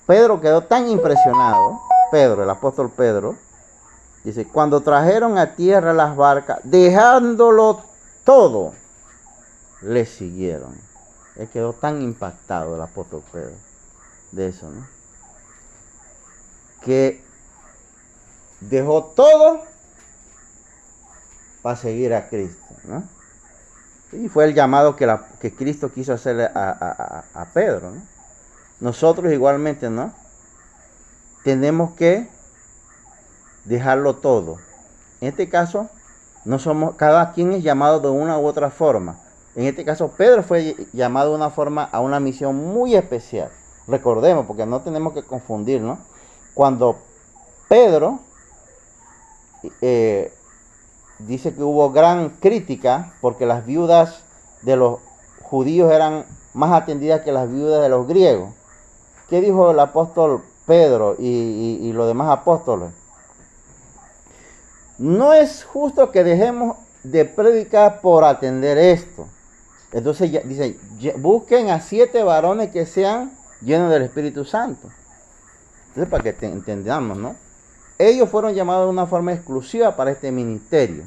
Pedro 0.06 0.42
quedó 0.42 0.64
tan 0.64 0.90
impresionado, 0.90 1.82
Pedro, 2.12 2.44
el 2.44 2.50
apóstol 2.50 2.92
Pedro, 2.92 3.38
dice, 4.24 4.48
cuando 4.48 4.82
trajeron 4.82 5.38
a 5.38 5.56
tierra 5.56 5.94
las 5.94 6.16
barcas, 6.16 6.60
dejándolo 6.64 7.82
todo, 8.24 8.74
le 9.82 10.06
siguieron. 10.06 10.76
Él 11.36 11.50
quedó 11.50 11.74
tan 11.74 12.02
impactado 12.02 12.76
el 12.76 12.82
apóstol 12.82 13.24
Pedro 13.32 13.56
de 14.32 14.48
eso, 14.48 14.70
¿no? 14.70 14.86
Que 16.82 17.24
dejó 18.60 19.06
todo 19.16 19.62
para 21.64 21.76
seguir 21.76 22.14
a 22.14 22.30
Cristo, 22.30 22.64
¿no? 22.84 23.04
Y 24.12 24.30
fue 24.30 24.46
el 24.46 24.54
llamado 24.54 24.96
que, 24.96 25.12
que 25.40 25.56
Cristo 25.56 25.92
quiso 25.92 26.14
hacerle 26.14 26.46
a, 26.46 27.26
a, 27.34 27.42
a 27.42 27.46
Pedro, 27.46 27.90
¿no? 27.90 28.02
Nosotros 28.80 29.34
igualmente, 29.34 29.90
¿no? 29.90 30.14
Tenemos 31.44 31.94
que 31.94 32.30
dejarlo 33.66 34.18
todo. 34.18 34.58
En 35.22 35.30
este 35.30 35.50
caso, 35.50 35.90
no 36.46 36.60
somos, 36.60 36.96
cada 36.96 37.32
quien 37.32 37.54
es 37.54 37.64
llamado 37.64 38.02
de 38.02 38.10
una 38.10 38.38
u 38.38 38.46
otra 38.46 38.70
forma. 38.70 39.20
En 39.56 39.66
este 39.66 39.86
caso, 39.86 40.10
Pedro 40.10 40.44
fue 40.44 40.76
llamado 40.92 41.32
de 41.32 41.38
una 41.38 41.50
forma 41.50 41.86
a 41.86 42.02
una 42.02 42.20
misión 42.20 42.56
muy 42.56 42.96
especial. 42.96 43.50
Recordemos, 43.88 44.46
porque 44.46 44.66
no 44.66 44.82
tenemos 44.82 45.14
que 45.14 45.24
confundir, 45.24 45.82
¿no? 45.82 46.00
Cuando 46.54 46.98
Pedro 47.70 48.20
eh, 49.82 50.34
dice 51.20 51.54
que 51.54 51.64
hubo 51.64 51.92
gran 51.92 52.30
crítica 52.30 53.14
porque 53.22 53.46
las 53.46 53.66
viudas 53.66 54.22
de 54.62 54.76
los 54.76 55.00
judíos 55.42 55.92
eran 55.92 56.26
más 56.54 56.72
atendidas 56.72 57.22
que 57.22 57.32
las 57.32 57.50
viudas 57.52 57.82
de 57.82 57.90
los 57.90 58.08
griegos. 58.08 58.50
¿Qué 59.30 59.42
dijo 59.42 59.72
el 59.72 59.80
apóstol 59.80 60.44
Pedro 60.66 61.16
y, 61.20 61.92
los 61.94 62.08
demás 62.08 62.30
apóstoles? 62.30 62.90
No 64.98 65.34
es 65.34 65.64
justo 65.64 66.12
que 66.12 66.24
dejemos 66.24 66.78
de 67.04 67.26
predicar 67.26 68.00
por 68.02 68.24
atender 68.24 68.78
esto. 68.78 69.28
Entonces 69.92 70.32
ya- 70.32 70.42
dice, 70.42 70.78
"Ye- 71.00 71.14
busquen 71.14 71.70
a 71.70 71.80
siete 71.82 72.24
varones 72.24 72.72
que 72.72 72.86
sean 72.86 73.32
llenos 73.62 73.92
del 73.92 74.04
Espíritu 74.04 74.46
Santo. 74.46 74.90
Entonces 75.90 76.10
para 76.10 76.24
que 76.24 76.34
te- 76.34 76.46
entendamos, 76.48 77.18
¿no? 77.18 77.36
Ellos 78.06 78.30
fueron 78.30 78.54
llamados 78.54 78.88
de 78.88 78.90
una 78.90 79.06
forma 79.06 79.32
exclusiva 79.32 79.96
para 79.96 80.12
este 80.12 80.30
ministerio. 80.30 81.06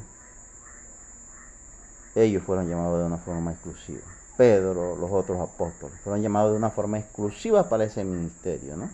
Ellos 2.15 2.41
fueron 2.43 2.67
llamados 2.67 2.99
de 2.99 3.05
una 3.05 3.19
forma 3.19 3.51
exclusiva. 3.51 4.01
Pedro, 4.35 4.95
los 4.95 5.11
otros 5.11 5.39
apóstoles, 5.39 5.99
fueron 6.01 6.23
llamados 6.23 6.53
de 6.53 6.57
una 6.57 6.71
forma 6.71 6.97
exclusiva 6.97 7.69
para 7.69 7.83
ese 7.83 8.03
ministerio, 8.03 8.75
¿no? 8.77 8.89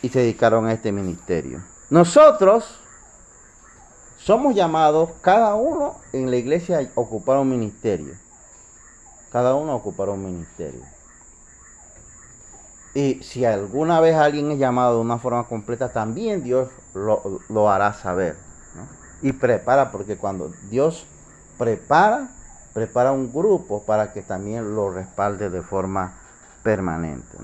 Y 0.00 0.10
se 0.10 0.20
dedicaron 0.20 0.66
a 0.66 0.72
este 0.72 0.92
ministerio. 0.92 1.60
Nosotros 1.90 2.78
somos 4.16 4.54
llamados, 4.54 5.10
cada 5.22 5.56
uno 5.56 5.96
en 6.12 6.30
la 6.30 6.36
iglesia, 6.36 6.78
a 6.78 7.00
ocupar 7.00 7.38
un 7.38 7.50
ministerio. 7.50 8.14
Cada 9.32 9.56
uno 9.56 9.72
a 9.72 9.74
ocupar 9.74 10.08
un 10.08 10.24
ministerio. 10.24 10.97
Y 12.94 13.22
si 13.22 13.44
alguna 13.44 14.00
vez 14.00 14.16
alguien 14.16 14.50
es 14.50 14.58
llamado 14.58 14.96
de 14.96 15.00
una 15.02 15.18
forma 15.18 15.44
completa, 15.44 15.92
también 15.92 16.42
Dios 16.42 16.70
lo, 16.94 17.40
lo 17.48 17.70
hará 17.70 17.92
saber. 17.92 18.36
Y 19.22 19.32
prepara, 19.32 19.90
porque 19.90 20.16
cuando 20.16 20.52
Dios 20.70 21.06
prepara, 21.58 22.28
prepara 22.72 23.12
un 23.12 23.32
grupo 23.32 23.82
para 23.82 24.12
que 24.12 24.22
también 24.22 24.74
lo 24.74 24.90
respalde 24.90 25.50
de 25.50 25.62
forma 25.62 26.14
permanente. 26.62 27.36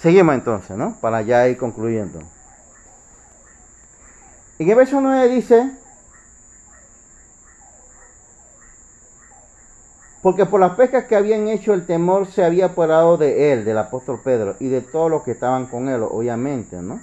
Seguimos 0.00 0.34
entonces, 0.34 0.76
¿no? 0.76 0.96
Para 1.00 1.22
ya 1.22 1.46
ir 1.48 1.56
concluyendo. 1.56 2.20
En 4.58 4.68
el 4.68 4.74
verso 4.74 5.00
9 5.00 5.28
dice, 5.28 5.72
porque 10.22 10.46
por 10.46 10.60
las 10.60 10.74
pescas 10.74 11.04
que 11.04 11.16
habían 11.16 11.48
hecho 11.48 11.74
el 11.74 11.86
temor 11.86 12.26
se 12.26 12.44
había 12.44 12.66
apoderado 12.66 13.16
de 13.16 13.52
él, 13.52 13.64
del 13.64 13.78
apóstol 13.78 14.20
Pedro, 14.22 14.56
y 14.58 14.68
de 14.68 14.80
todos 14.80 15.10
los 15.10 15.22
que 15.22 15.32
estaban 15.32 15.66
con 15.66 15.88
él, 15.88 16.02
obviamente, 16.02 16.76
¿no? 16.76 17.00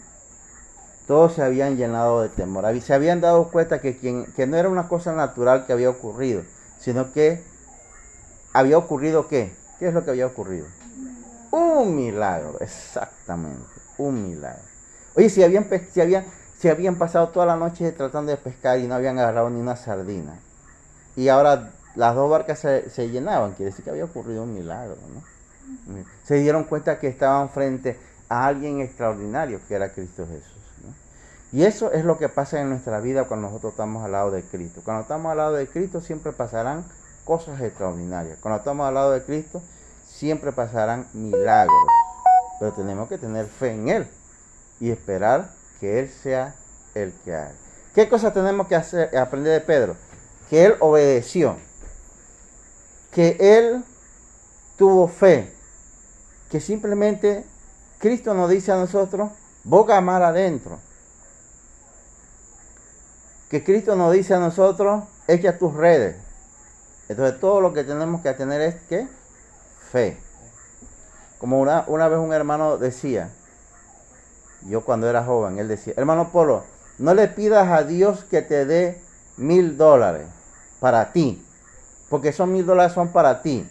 Todos 1.07 1.33
se 1.33 1.43
habían 1.43 1.77
llenado 1.77 2.21
de 2.21 2.29
temor. 2.29 2.65
Se 2.81 2.93
habían 2.93 3.21
dado 3.21 3.49
cuenta 3.51 3.79
que, 3.79 3.97
quien, 3.97 4.25
que 4.35 4.47
no 4.47 4.57
era 4.57 4.69
una 4.69 4.87
cosa 4.87 5.13
natural 5.13 5.65
que 5.65 5.73
había 5.73 5.89
ocurrido, 5.89 6.41
sino 6.79 7.13
que 7.13 7.43
había 8.53 8.77
ocurrido 8.77 9.27
qué? 9.27 9.53
¿Qué 9.79 9.87
es 9.87 9.93
lo 9.93 10.03
que 10.03 10.11
había 10.11 10.25
ocurrido? 10.25 10.65
Un 11.51 11.95
milagro, 11.95 12.57
exactamente, 12.59 13.63
un 13.97 14.29
milagro. 14.29 14.63
Oye, 15.15 15.29
si 15.29 15.43
habían, 15.43 15.69
si 15.91 16.01
habían, 16.01 16.25
si 16.57 16.69
habían 16.69 16.95
pasado 16.95 17.29
toda 17.29 17.45
la 17.45 17.55
noche 17.55 17.91
tratando 17.91 18.31
de 18.31 18.37
pescar 18.37 18.79
y 18.79 18.87
no 18.87 18.95
habían 18.95 19.19
agarrado 19.19 19.49
ni 19.49 19.61
una 19.61 19.75
sardina, 19.75 20.39
y 21.15 21.29
ahora 21.29 21.71
las 21.95 22.15
dos 22.15 22.29
barcas 22.29 22.59
se, 22.59 22.89
se 22.89 23.09
llenaban, 23.09 23.53
quiere 23.53 23.71
decir 23.71 23.83
que 23.83 23.91
había 23.91 24.05
ocurrido 24.05 24.43
un 24.43 24.53
milagro, 24.53 24.97
¿no? 25.13 25.35
Se 26.23 26.35
dieron 26.35 26.65
cuenta 26.65 26.99
que 26.99 27.07
estaban 27.07 27.49
frente 27.49 27.97
a 28.29 28.47
alguien 28.47 28.81
extraordinario, 28.81 29.59
que 29.67 29.75
era 29.75 29.89
Cristo 29.89 30.27
Jesús. 30.27 30.61
¿no? 30.83 30.93
Y 31.51 31.63
eso 31.63 31.91
es 31.91 32.05
lo 32.05 32.17
que 32.17 32.29
pasa 32.29 32.61
en 32.61 32.69
nuestra 32.69 32.99
vida 32.99 33.25
cuando 33.25 33.47
nosotros 33.47 33.73
estamos 33.73 34.03
al 34.03 34.11
lado 34.11 34.31
de 34.31 34.43
Cristo. 34.43 34.81
Cuando 34.83 35.03
estamos 35.03 35.31
al 35.31 35.37
lado 35.37 35.53
de 35.53 35.67
Cristo 35.67 36.01
siempre 36.01 36.31
pasarán 36.31 36.85
cosas 37.23 37.61
extraordinarias. 37.61 38.37
Cuando 38.41 38.59
estamos 38.59 38.87
al 38.87 38.93
lado 38.93 39.11
de 39.11 39.23
Cristo 39.23 39.61
siempre 40.07 40.51
pasarán 40.51 41.07
milagros. 41.13 41.75
Pero 42.59 42.71
tenemos 42.73 43.09
que 43.09 43.17
tener 43.17 43.45
fe 43.47 43.71
en 43.71 43.89
Él 43.89 44.07
y 44.79 44.91
esperar 44.91 45.51
que 45.79 45.99
Él 45.99 46.09
sea 46.09 46.55
el 46.93 47.13
que 47.23 47.35
haga. 47.35 47.53
¿Qué 47.93 48.09
cosas 48.09 48.33
tenemos 48.33 48.67
que 48.67 48.75
hacer, 48.75 49.15
aprender 49.17 49.53
de 49.53 49.61
Pedro? 49.61 49.95
Que 50.49 50.65
Él 50.65 50.75
obedeció, 50.79 51.57
que 53.15 53.37
Él 53.39 53.85
tuvo 54.75 55.07
fe, 55.07 55.55
que 56.51 56.59
simplemente 56.59 57.45
Cristo 57.97 58.33
nos 58.33 58.49
dice 58.49 58.73
a 58.73 58.75
nosotros, 58.75 59.31
boca 59.63 60.01
mar 60.01 60.21
adentro. 60.21 60.79
Que 63.49 63.63
Cristo 63.63 63.95
nos 63.95 64.11
dice 64.11 64.33
a 64.33 64.39
nosotros, 64.39 65.05
echa 65.29 65.57
tus 65.57 65.73
redes. 65.73 66.17
Entonces 67.07 67.39
todo 67.39 67.61
lo 67.61 67.71
que 67.71 67.85
tenemos 67.85 68.19
que 68.19 68.33
tener 68.33 68.59
es 68.59 68.75
que 68.89 69.07
fe. 69.91 70.17
Como 71.37 71.61
una, 71.61 71.85
una 71.87 72.09
vez 72.09 72.19
un 72.19 72.33
hermano 72.33 72.77
decía, 72.77 73.29
yo 74.63 74.83
cuando 74.83 75.09
era 75.09 75.23
joven, 75.23 75.57
él 75.57 75.69
decía, 75.69 75.93
hermano 75.95 76.33
Polo, 76.33 76.65
no 76.97 77.13
le 77.13 77.29
pidas 77.29 77.69
a 77.69 77.83
Dios 77.83 78.25
que 78.25 78.41
te 78.41 78.65
dé 78.65 79.01
mil 79.37 79.77
dólares 79.77 80.27
para 80.81 81.13
ti, 81.13 81.41
porque 82.09 82.29
esos 82.29 82.47
mil 82.47 82.65
dólares 82.65 82.93
son 82.93 83.09
para 83.09 83.41
ti. 83.41 83.67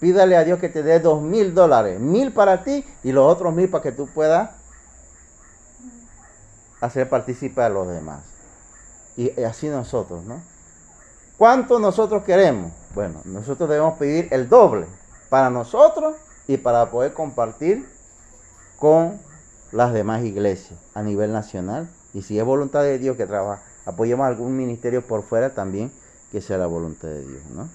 Pídale 0.00 0.36
a 0.36 0.44
Dios 0.44 0.58
que 0.58 0.68
te 0.68 0.82
dé 0.82 1.00
dos 1.00 1.22
mil 1.22 1.54
dólares, 1.54 1.98
mil 1.98 2.32
para 2.32 2.62
ti 2.62 2.84
y 3.02 3.12
los 3.12 3.30
otros 3.30 3.54
mil 3.54 3.68
para 3.68 3.82
que 3.82 3.92
tú 3.92 4.06
puedas 4.06 4.50
hacer 6.80 7.08
partícipe 7.08 7.62
a 7.62 7.68
los 7.68 7.88
demás. 7.88 8.20
Y, 9.16 9.32
y 9.40 9.44
así 9.44 9.68
nosotros, 9.68 10.24
¿no? 10.24 10.42
¿Cuánto 11.38 11.78
nosotros 11.78 12.22
queremos? 12.24 12.72
Bueno, 12.94 13.20
nosotros 13.24 13.68
debemos 13.68 13.98
pedir 13.98 14.28
el 14.30 14.48
doble 14.48 14.86
para 15.28 15.50
nosotros 15.50 16.16
y 16.46 16.56
para 16.56 16.90
poder 16.90 17.12
compartir 17.12 17.86
con 18.78 19.18
las 19.72 19.92
demás 19.92 20.24
iglesias 20.24 20.78
a 20.94 21.02
nivel 21.02 21.32
nacional. 21.32 21.88
Y 22.14 22.22
si 22.22 22.38
es 22.38 22.44
voluntad 22.44 22.82
de 22.82 22.98
Dios 22.98 23.16
que 23.16 23.26
trabaja, 23.26 23.62
apoyemos 23.84 24.26
algún 24.26 24.56
ministerio 24.56 25.06
por 25.06 25.22
fuera 25.22 25.50
también, 25.54 25.92
que 26.32 26.40
sea 26.40 26.58
la 26.58 26.66
voluntad 26.66 27.08
de 27.08 27.26
Dios, 27.26 27.42
¿no? 27.54 27.68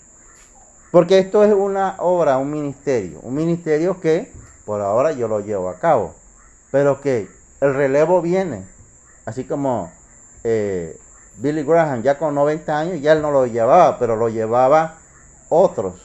Porque 0.92 1.20
esto 1.20 1.44
es 1.44 1.54
una 1.54 1.96
obra, 2.00 2.38
un 2.38 2.52
ministerio, 2.52 3.20
un 3.24 3.34
ministerio 3.34 4.02
que 4.02 4.32
por 4.66 4.82
ahora 4.82 5.14
yo 5.14 5.28
lo 5.28 5.40
llevo 5.40 5.70
a 5.70 5.80
cabo, 5.80 6.14
pero 6.70 7.00
que 7.00 7.30
el 7.62 7.74
relevo 7.74 8.22
viene, 8.22 8.66
así 9.26 9.46
como 9.46 9.92
eh, 10.44 11.00
Billy 11.38 11.64
Graham 11.64 12.04
ya 12.04 12.18
con 12.18 12.36
90 12.36 12.78
años, 12.78 13.02
ya 13.02 13.14
él 13.14 13.22
no 13.22 13.32
lo 13.32 13.46
llevaba, 13.46 13.98
pero 14.00 14.16
lo 14.16 14.28
llevaba 14.28 14.98
otros, 15.50 15.96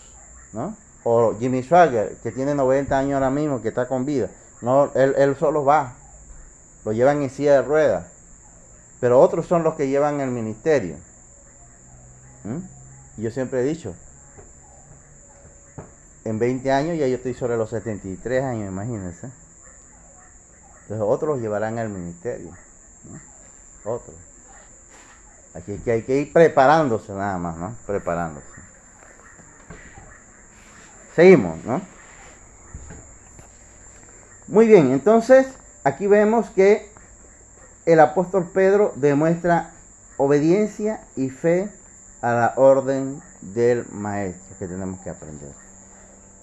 ¿no? 0.52 0.76
O 1.02 1.34
Jimmy 1.38 1.62
Swagger, 1.62 2.16
que 2.22 2.30
tiene 2.30 2.54
90 2.54 2.96
años 2.96 3.14
ahora 3.14 3.30
mismo, 3.30 3.60
que 3.60 3.68
está 3.68 3.86
con 3.86 4.04
vida, 4.04 4.30
no, 4.60 4.90
él, 4.94 5.14
él 5.18 5.36
solo 5.36 5.64
va, 5.64 5.94
lo 6.84 6.92
llevan 6.92 7.22
en 7.22 7.30
silla 7.30 7.54
de 7.54 7.62
ruedas, 7.62 8.06
pero 9.00 9.20
otros 9.20 9.46
son 9.46 9.62
los 9.62 9.74
que 9.74 9.88
llevan 9.88 10.20
el 10.20 10.30
ministerio. 10.30 10.96
¿Mm? 12.46 13.22
Yo 13.22 13.30
siempre 13.32 13.60
he 13.60 13.64
dicho, 13.64 13.94
en 16.24 16.38
20 16.38 16.70
años 16.70 16.96
ya 16.96 17.08
yo 17.08 17.16
estoy 17.16 17.34
sobre 17.34 17.56
los 17.56 17.70
73 17.70 18.44
años, 18.44 18.68
imagínense. 18.68 19.30
Entonces 20.82 21.04
otros 21.04 21.40
llevarán 21.40 21.78
al 21.78 21.88
ministerio. 21.88 22.52
Otros. 23.84 24.14
Aquí 25.54 25.78
que 25.78 25.90
hay 25.90 26.02
que 26.02 26.18
ir 26.18 26.32
preparándose 26.32 27.12
nada 27.12 27.38
más, 27.38 27.56
¿no? 27.56 27.74
Preparándose. 27.86 28.46
Seguimos, 31.16 31.64
¿no? 31.64 31.80
Muy 34.46 34.68
bien, 34.68 34.92
entonces 34.92 35.48
aquí 35.82 36.06
vemos 36.06 36.50
que 36.50 36.92
el 37.86 37.98
apóstol 37.98 38.50
Pedro 38.52 38.92
demuestra 38.94 39.72
obediencia 40.18 41.00
y 41.16 41.30
fe 41.30 41.72
a 42.26 42.34
la 42.34 42.54
orden 42.56 43.22
del 43.40 43.86
maestro 43.88 44.58
que 44.58 44.66
tenemos 44.66 44.98
que 45.00 45.10
aprender. 45.10 45.52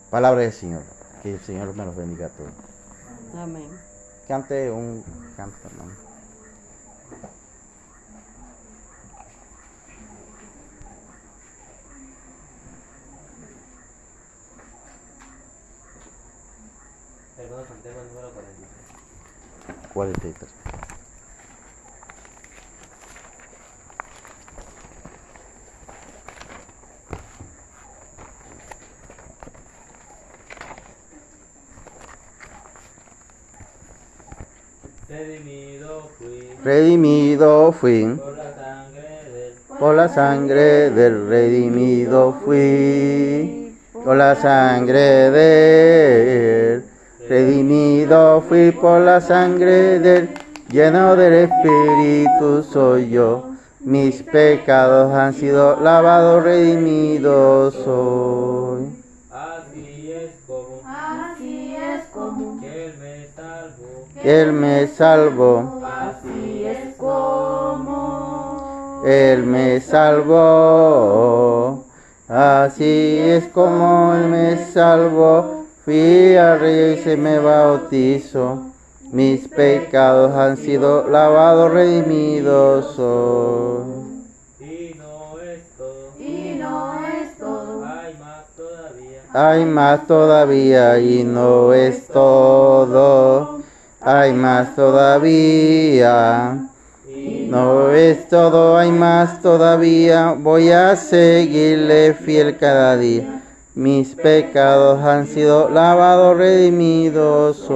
Palabra 0.10 0.44
del 0.44 0.54
Señor. 0.54 0.84
Que 1.22 1.34
el 1.34 1.42
Señor 1.42 1.76
me 1.76 1.84
los 1.84 1.94
bendiga 1.94 2.28
a 2.28 2.30
todos. 2.30 2.54
Amén. 3.36 3.68
Cante 4.26 4.72
un 4.72 5.04
canto, 5.36 5.58
hermano. 5.68 5.92
Hermano, 17.38 17.64
cantemos 17.68 18.02
el 18.04 18.08
número 18.08 18.32
43. 18.32 19.94
43. 19.94 20.73
Redimido 35.14 36.10
fui 36.18 36.50
redimido 36.64 37.72
fui. 37.72 38.16
por 38.16 38.36
la 38.36 38.50
sangre 38.56 39.30
del 39.32 39.54
Por 39.80 39.96
la 39.96 40.08
sangre 40.10 40.90
del 40.90 41.28
redimido 41.28 42.38
fui. 42.44 43.76
Por 43.94 44.18
la 44.18 44.36
sangre 44.36 45.32
del 45.32 46.84
redimido 47.30 48.42
fui. 48.48 48.72
Por 48.72 49.02
la 49.02 49.22
sangre 49.22 50.00
del 50.00 50.30
lleno 50.70 51.16
del 51.16 51.34
Espíritu 51.50 52.64
soy 52.64 53.10
yo. 53.10 53.50
Mis 53.82 54.24
pecados 54.24 55.14
han 55.14 55.34
sido 55.34 55.80
lavados, 55.80 56.44
redimidos 56.44 57.74
soy. 57.84 58.43
Él 64.24 64.54
me 64.54 64.88
salvó. 64.88 65.82
así 65.86 66.66
es 66.66 66.96
como, 66.96 69.04
Él 69.06 69.44
me 69.44 69.82
salvó, 69.82 71.84
así 72.30 73.18
es 73.20 73.50
como 73.50 74.16
Él 74.16 74.30
me 74.30 74.66
salvó. 74.72 75.66
Fui 75.84 76.38
al 76.38 76.62
rey 76.62 76.94
y 76.94 76.98
se 77.04 77.18
me 77.18 77.40
bautizó. 77.40 78.68
Mis 79.12 79.50
pecados 79.50 80.34
han 80.34 80.56
sido 80.56 81.10
lavados, 81.10 81.72
redimidos 81.72 82.98
y 84.60 84.96
no 84.98 85.40
es 85.40 85.70
todo 85.78 86.14
y 86.18 86.56
no 86.58 87.06
es 87.06 87.38
todo, 87.38 87.86
hay 87.86 88.16
más 88.16 88.46
todavía 88.56 89.22
Hay 89.34 89.66
más 89.66 90.08
todavía 90.08 91.00
y 91.00 91.26
no 91.26 91.74
es 91.74 92.08
todo. 92.08 93.53
Hay 94.06 94.34
más 94.34 94.76
todavía. 94.76 96.58
No 97.48 97.92
es 97.92 98.28
todo, 98.28 98.78
hay 98.78 98.92
más 98.92 99.42
todavía. 99.42 100.36
Voy 100.38 100.72
a 100.72 100.96
seguirle 100.96 102.14
fiel 102.14 102.58
cada 102.58 102.98
día. 102.98 103.42
Mis 103.76 104.16
pecados 104.16 105.04
han 105.04 105.28
sido 105.28 105.70
lavados, 105.70 106.38
redimidos 106.38 107.68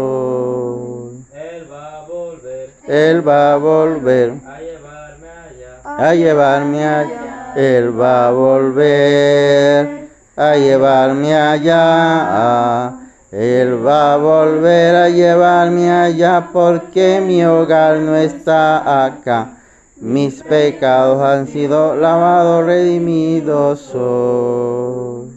él 1.33 1.71
va 1.71 1.97
a 2.01 2.05
volver 2.05 2.69
Él 2.87 3.27
va 3.27 3.53
a 3.53 3.57
volver 3.57 4.31
a 4.45 4.61
llevarme 4.61 5.29
allá 5.29 5.97
a 5.97 6.13
llevarme 6.13 6.85
allá. 6.85 7.53
Él 7.55 7.99
va 7.99 8.27
a 8.27 8.31
volver 8.31 10.07
a 10.35 10.55
llevarme 10.55 11.35
allá. 11.35 12.96
Él 13.37 13.85
va 13.85 14.15
a 14.15 14.17
volver 14.17 14.95
a 14.95 15.09
llevarme 15.09 15.91
allá 15.91 16.49
porque 16.51 17.21
mi 17.21 17.45
hogar 17.45 17.99
no 17.99 18.15
está 18.15 19.05
acá. 19.05 19.59
Mis 19.97 20.41
pecados 20.41 21.21
han 21.21 21.45
sido 21.45 21.95
lavados, 21.95 22.65
redimidos 22.65 23.81
soy. 23.81 25.29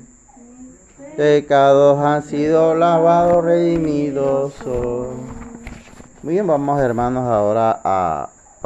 Pecados 1.15 1.99
han 1.99 2.23
sido 2.23 2.75
lavados, 2.75 3.45
redimidos 3.45 4.55
soy. 4.65 5.09
Muy 6.23 6.33
bien, 6.33 6.47
vamos 6.47 6.81
hermanos 6.81 7.29
ahora 7.29 7.83
a 7.85 8.31